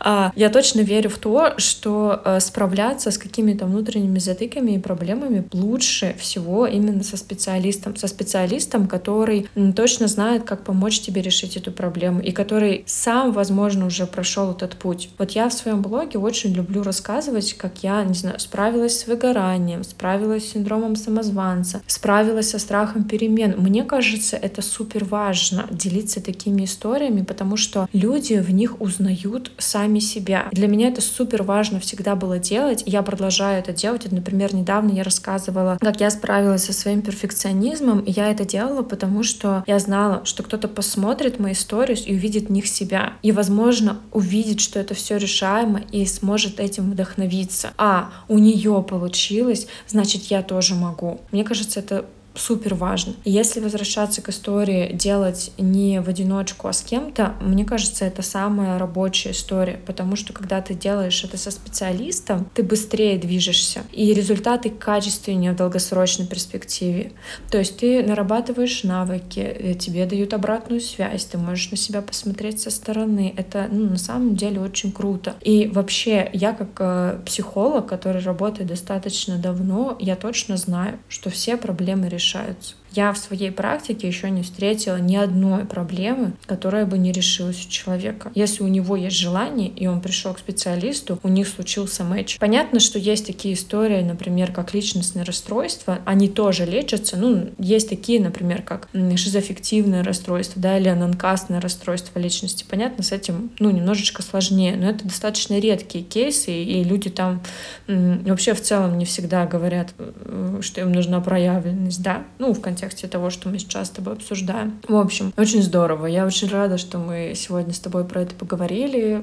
А, 0.00 0.32
я 0.34 0.48
точно 0.50 0.80
верю 0.80 1.10
в 1.10 1.18
то, 1.18 1.54
что 1.58 2.20
э, 2.24 2.40
справляться 2.40 3.10
с 3.10 3.18
какими-то 3.18 3.66
внутренними 3.66 4.18
затыками 4.18 4.72
и 4.72 4.78
проблемами 4.78 5.46
лучше 5.52 6.14
всего 6.18 6.66
именно 6.66 7.02
со 7.02 7.16
специалистом. 7.16 7.96
Со 7.96 8.08
специалистом, 8.08 8.88
который 8.88 9.48
точно 9.76 10.08
знает, 10.08 10.44
как 10.44 10.64
помочь 10.64 11.00
тебе 11.00 11.22
решить 11.22 11.56
эту 11.56 11.70
проблему 11.70 12.20
и 12.20 12.32
который 12.32 12.84
сам, 12.86 13.32
возможно, 13.32 13.86
уже 13.86 14.06
прошел 14.06 14.50
этот 14.50 14.76
путь. 14.76 15.10
Вот 15.18 15.32
я 15.32 15.48
в 15.48 15.52
своем 15.52 15.82
блоге 15.82 16.18
очень 16.18 16.52
люблю 16.52 16.82
рассказывать, 16.82 17.54
как 17.54 17.82
я, 17.82 18.02
не 18.04 18.14
знаю, 18.14 18.40
справилась 18.40 19.00
с 19.00 19.06
выгоранием, 19.06 19.84
справилась 19.84 20.48
с 20.48 20.52
синдромом 20.52 20.96
самозванца, 20.96 21.82
справилась 21.86 22.50
со 22.50 22.58
страхом 22.58 23.04
перемен. 23.04 23.54
Мне 23.58 23.84
кажется, 23.84 24.36
это 24.36 24.62
супер 24.62 25.04
важно 25.04 25.66
делиться 25.70 26.20
такими 26.22 26.64
историями, 26.64 27.19
историями, 27.20 27.24
потому 27.24 27.56
что 27.56 27.88
люди 27.92 28.34
в 28.34 28.50
них 28.50 28.80
узнают 28.80 29.52
сами 29.58 30.00
себя. 30.00 30.48
Для 30.52 30.68
меня 30.68 30.88
это 30.88 31.00
супер 31.00 31.42
важно 31.42 31.80
всегда 31.80 32.16
было 32.16 32.38
делать. 32.38 32.82
Я 32.86 33.02
продолжаю 33.02 33.58
это 33.58 33.72
делать. 33.72 34.04
Вот, 34.04 34.12
например, 34.12 34.54
недавно 34.54 34.92
я 34.92 35.02
рассказывала, 35.02 35.78
как 35.80 36.00
я 36.00 36.10
справилась 36.10 36.64
со 36.64 36.72
своим 36.72 37.02
перфекционизмом. 37.02 38.00
И 38.00 38.12
я 38.12 38.30
это 38.30 38.44
делала, 38.44 38.82
потому 38.82 39.22
что 39.22 39.62
я 39.66 39.78
знала, 39.78 40.22
что 40.24 40.42
кто-то 40.42 40.68
посмотрит 40.68 41.38
мои 41.38 41.52
истории 41.52 41.98
и 42.06 42.14
увидит 42.14 42.48
в 42.48 42.52
них 42.52 42.66
себя. 42.66 43.12
И, 43.22 43.32
возможно, 43.32 43.98
увидит, 44.12 44.60
что 44.60 44.78
это 44.78 44.94
все 44.94 45.18
решаемо 45.18 45.80
и 45.92 46.06
сможет 46.06 46.60
этим 46.60 46.90
вдохновиться. 46.90 47.70
А 47.76 48.10
у 48.28 48.38
нее 48.38 48.84
получилось, 48.88 49.66
значит, 49.88 50.24
я 50.30 50.42
тоже 50.42 50.74
могу. 50.74 51.20
Мне 51.32 51.44
кажется, 51.44 51.80
это 51.80 52.04
супер 52.34 52.74
важно. 52.74 53.14
Если 53.24 53.60
возвращаться 53.60 54.22
к 54.22 54.28
истории 54.28 54.92
делать 54.92 55.52
не 55.58 56.00
в 56.00 56.08
одиночку, 56.08 56.68
а 56.68 56.72
с 56.72 56.82
кем-то, 56.82 57.34
мне 57.40 57.64
кажется, 57.64 58.04
это 58.04 58.22
самая 58.22 58.78
рабочая 58.78 59.32
история, 59.32 59.80
потому 59.86 60.16
что 60.16 60.32
когда 60.32 60.60
ты 60.60 60.74
делаешь 60.74 61.24
это 61.24 61.36
со 61.36 61.50
специалистом, 61.50 62.48
ты 62.54 62.62
быстрее 62.62 63.18
движешься, 63.18 63.82
и 63.92 64.14
результаты 64.14 64.70
качественнее 64.70 65.52
в 65.52 65.56
долгосрочной 65.56 66.26
перспективе. 66.26 67.12
То 67.50 67.58
есть 67.58 67.78
ты 67.78 68.02
нарабатываешь 68.02 68.84
навыки, 68.84 69.40
э, 69.40 69.74
тебе 69.74 70.06
дают 70.06 70.32
обратную 70.32 70.80
связь, 70.80 71.24
ты 71.24 71.38
можешь 71.38 71.70
на 71.70 71.76
себя 71.76 72.02
посмотреть 72.02 72.60
со 72.60 72.70
стороны. 72.70 73.34
Это 73.36 73.68
ну, 73.70 73.90
на 73.90 73.98
самом 73.98 74.36
деле 74.36 74.60
очень 74.60 74.92
круто. 74.92 75.34
И 75.40 75.66
вообще, 75.66 76.30
я 76.32 76.52
как 76.52 76.68
э, 76.78 77.20
психолог, 77.26 77.86
который 77.86 78.22
работает 78.22 78.68
достаточно 78.68 79.36
давно, 79.36 79.96
я 80.00 80.16
точно 80.16 80.56
знаю, 80.56 80.98
что 81.08 81.30
все 81.30 81.56
проблемы 81.56 82.08
решаются 82.08 82.29
решаются. 82.30 82.74
Я 82.92 83.12
в 83.12 83.18
своей 83.18 83.50
практике 83.50 84.08
еще 84.08 84.30
не 84.30 84.42
встретила 84.42 84.96
ни 84.96 85.16
одной 85.16 85.64
проблемы, 85.64 86.32
которая 86.46 86.86
бы 86.86 86.98
не 86.98 87.12
решилась 87.12 87.64
у 87.64 87.70
человека. 87.70 88.32
Если 88.34 88.62
у 88.62 88.68
него 88.68 88.96
есть 88.96 89.16
желание, 89.16 89.68
и 89.68 89.86
он 89.86 90.00
пришел 90.00 90.34
к 90.34 90.38
специалисту, 90.38 91.20
у 91.22 91.28
них 91.28 91.46
случился 91.48 92.02
матч. 92.02 92.38
Понятно, 92.38 92.80
что 92.80 92.98
есть 92.98 93.26
такие 93.26 93.54
истории, 93.54 94.02
например, 94.02 94.52
как 94.52 94.74
личностные 94.74 95.24
расстройства, 95.24 96.00
они 96.04 96.28
тоже 96.28 96.64
лечатся. 96.64 97.16
Ну, 97.16 97.50
есть 97.58 97.88
такие, 97.88 98.20
например, 98.20 98.62
как 98.62 98.88
шизоаффективное 98.92 100.02
расстройство, 100.02 100.60
да, 100.60 100.78
или 100.78 100.88
ананкастное 100.88 101.60
расстройство 101.60 102.18
личности. 102.18 102.64
Понятно, 102.68 103.04
с 103.04 103.12
этим, 103.12 103.50
ну, 103.60 103.70
немножечко 103.70 104.22
сложнее, 104.22 104.76
но 104.76 104.90
это 104.90 105.04
достаточно 105.04 105.58
редкие 105.58 106.02
кейсы, 106.02 106.52
и 106.52 106.82
люди 106.82 107.08
там 107.08 107.40
вообще 107.86 108.54
в 108.54 108.60
целом 108.60 108.98
не 108.98 109.04
всегда 109.04 109.46
говорят, 109.46 109.94
э, 109.98 110.58
что 110.62 110.80
им 110.80 110.92
нужна 110.92 111.20
проявленность, 111.20 112.02
да, 112.02 112.24
ну, 112.38 112.52
в 112.52 112.60
контексте 112.60 112.79
контексте 112.80 113.08
того, 113.08 113.30
что 113.30 113.48
мы 113.48 113.58
сейчас 113.58 113.88
с 113.88 113.90
тобой 113.90 114.14
обсуждаем. 114.14 114.80
В 114.88 114.96
общем, 114.96 115.32
очень 115.36 115.62
здорово. 115.62 116.06
Я 116.06 116.26
очень 116.26 116.48
рада, 116.48 116.78
что 116.78 116.98
мы 116.98 117.34
сегодня 117.36 117.72
с 117.72 117.78
тобой 117.78 118.04
про 118.04 118.22
это 118.22 118.34
поговорили, 118.34 119.22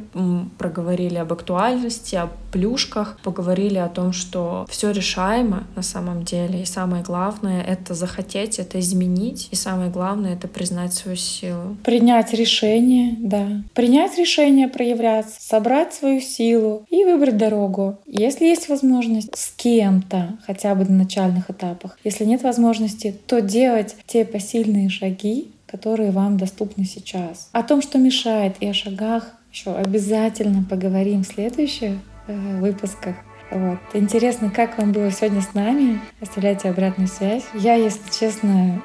проговорили 0.57 1.15
об 1.15 1.33
актуальности, 1.33 2.15
о 2.15 2.29
плюшках, 2.51 3.17
поговорили 3.23 3.77
о 3.77 3.87
том, 3.89 4.13
что 4.13 4.65
все 4.69 4.91
решаемо 4.91 5.63
на 5.75 5.81
самом 5.81 6.23
деле. 6.23 6.61
И 6.61 6.65
самое 6.65 7.03
главное— 7.03 7.63
это 7.67 7.93
захотеть, 7.93 8.59
это 8.59 8.79
изменить. 8.79 9.49
И 9.51 9.55
самое 9.55 9.89
главное— 9.89 10.33
это 10.35 10.47
признать 10.47 10.93
свою 10.93 11.17
силу. 11.17 11.77
Принять 11.83 12.33
решение, 12.33 13.15
да. 13.19 13.63
Принять 13.73 14.17
решение 14.17 14.67
проявляться, 14.67 15.35
собрать 15.39 15.93
свою 15.93 16.21
силу 16.21 16.85
и 16.89 17.03
выбрать 17.03 17.37
дорогу. 17.37 17.97
Если 18.05 18.45
есть 18.45 18.69
возможность 18.69 19.35
с 19.35 19.51
кем-то, 19.55 20.37
хотя 20.45 20.75
бы 20.75 20.85
на 20.85 20.97
начальных 20.97 21.49
этапах, 21.49 21.97
если 22.03 22.25
нет 22.25 22.43
возможности, 22.43 23.15
то 23.25 23.41
делать 23.47 23.95
те 24.05 24.25
посильные 24.25 24.89
шаги, 24.89 25.51
которые 25.65 26.11
вам 26.11 26.37
доступны 26.37 26.85
сейчас. 26.85 27.49
О 27.51 27.63
том, 27.63 27.81
что 27.81 27.97
мешает, 27.97 28.55
и 28.59 28.67
о 28.67 28.73
шагах 28.73 29.33
еще 29.51 29.75
обязательно 29.75 30.63
поговорим 30.69 31.23
в 31.23 31.27
следующих 31.27 31.93
э, 32.27 32.59
выпусках. 32.59 33.15
Вот. 33.49 33.79
Интересно, 33.93 34.49
как 34.49 34.77
вам 34.77 34.91
было 34.91 35.09
сегодня 35.11 35.41
с 35.41 35.53
нами. 35.53 36.01
Оставляйте 36.21 36.69
обратную 36.69 37.07
связь. 37.07 37.43
Я, 37.53 37.75
если 37.75 38.01
честно, 38.11 38.81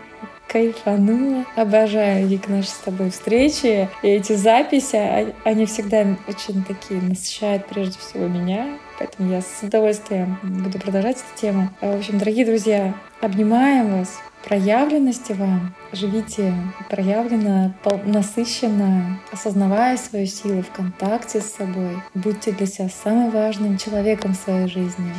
кайфанула. 0.52 1.46
Обожаю, 1.56 2.26
Вик, 2.26 2.48
наши 2.48 2.68
с 2.68 2.82
тобой 2.84 3.10
встречи. 3.10 3.88
И 4.02 4.08
эти 4.08 4.34
записи, 4.34 4.96
а, 4.96 5.32
они 5.44 5.66
всегда 5.66 6.06
очень 6.28 6.62
такие 6.62 7.00
насыщают 7.00 7.66
прежде 7.66 7.98
всего 7.98 8.28
меня. 8.28 8.78
Поэтому 8.98 9.32
я 9.32 9.40
с 9.40 9.62
удовольствием 9.62 10.38
буду 10.42 10.78
продолжать 10.78 11.16
эту 11.16 11.40
тему. 11.40 11.70
В 11.80 11.96
общем, 11.96 12.18
дорогие 12.18 12.44
друзья, 12.44 12.94
обнимаем 13.20 13.98
вас. 13.98 14.20
Проявленности 14.44 15.32
вам. 15.32 15.74
Живите 15.92 16.52
проявленно, 16.90 17.74
насыщенно, 18.04 19.20
осознавая 19.32 19.96
свою 19.96 20.26
силу 20.26 20.62
в 20.62 20.70
контакте 20.70 21.40
с 21.40 21.54
собой. 21.54 21.96
Будьте 22.14 22.52
для 22.52 22.66
себя 22.66 22.88
самым 22.88 23.30
важным 23.30 23.78
человеком 23.78 24.34
в 24.34 24.36
своей 24.36 24.68
жизни. 24.68 25.12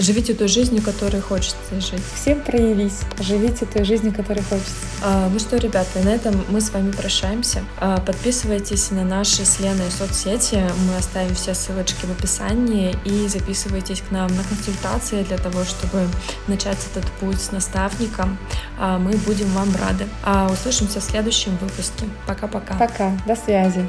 Живите 0.00 0.32
той 0.32 0.48
жизнью, 0.48 0.82
которой 0.82 1.20
хочется 1.20 1.58
жить. 1.78 2.02
Всем 2.14 2.40
проявись. 2.40 3.00
Живите 3.20 3.66
той 3.66 3.84
жизнью, 3.84 4.14
которой 4.14 4.42
хочется. 4.42 4.72
А, 5.02 5.28
ну 5.30 5.38
что, 5.38 5.58
ребята, 5.58 6.00
на 6.02 6.08
этом 6.08 6.42
мы 6.48 6.62
с 6.62 6.70
вами 6.70 6.90
прощаемся. 6.90 7.62
А, 7.78 7.98
подписывайтесь 8.00 8.90
на 8.90 9.04
наши 9.04 9.44
с 9.44 9.60
Леной 9.60 9.90
соцсети. 9.90 10.62
Мы 10.88 10.96
оставим 10.96 11.34
все 11.34 11.52
ссылочки 11.54 12.06
в 12.06 12.10
описании. 12.12 12.96
И 13.04 13.28
записывайтесь 13.28 14.00
к 14.00 14.10
нам 14.10 14.28
на 14.34 14.42
консультации 14.42 15.22
для 15.22 15.36
того, 15.36 15.64
чтобы 15.64 16.08
начать 16.46 16.78
этот 16.92 17.04
путь 17.20 17.40
с 17.40 17.52
наставником. 17.52 18.38
А, 18.78 18.98
мы 18.98 19.12
будем 19.18 19.48
вам 19.48 19.68
рады. 19.76 20.06
А, 20.24 20.50
услышимся 20.50 21.00
в 21.00 21.04
следующем 21.04 21.58
выпуске. 21.58 22.06
Пока-пока. 22.26 22.74
Пока. 22.74 23.12
До 23.26 23.36
связи. 23.36 23.86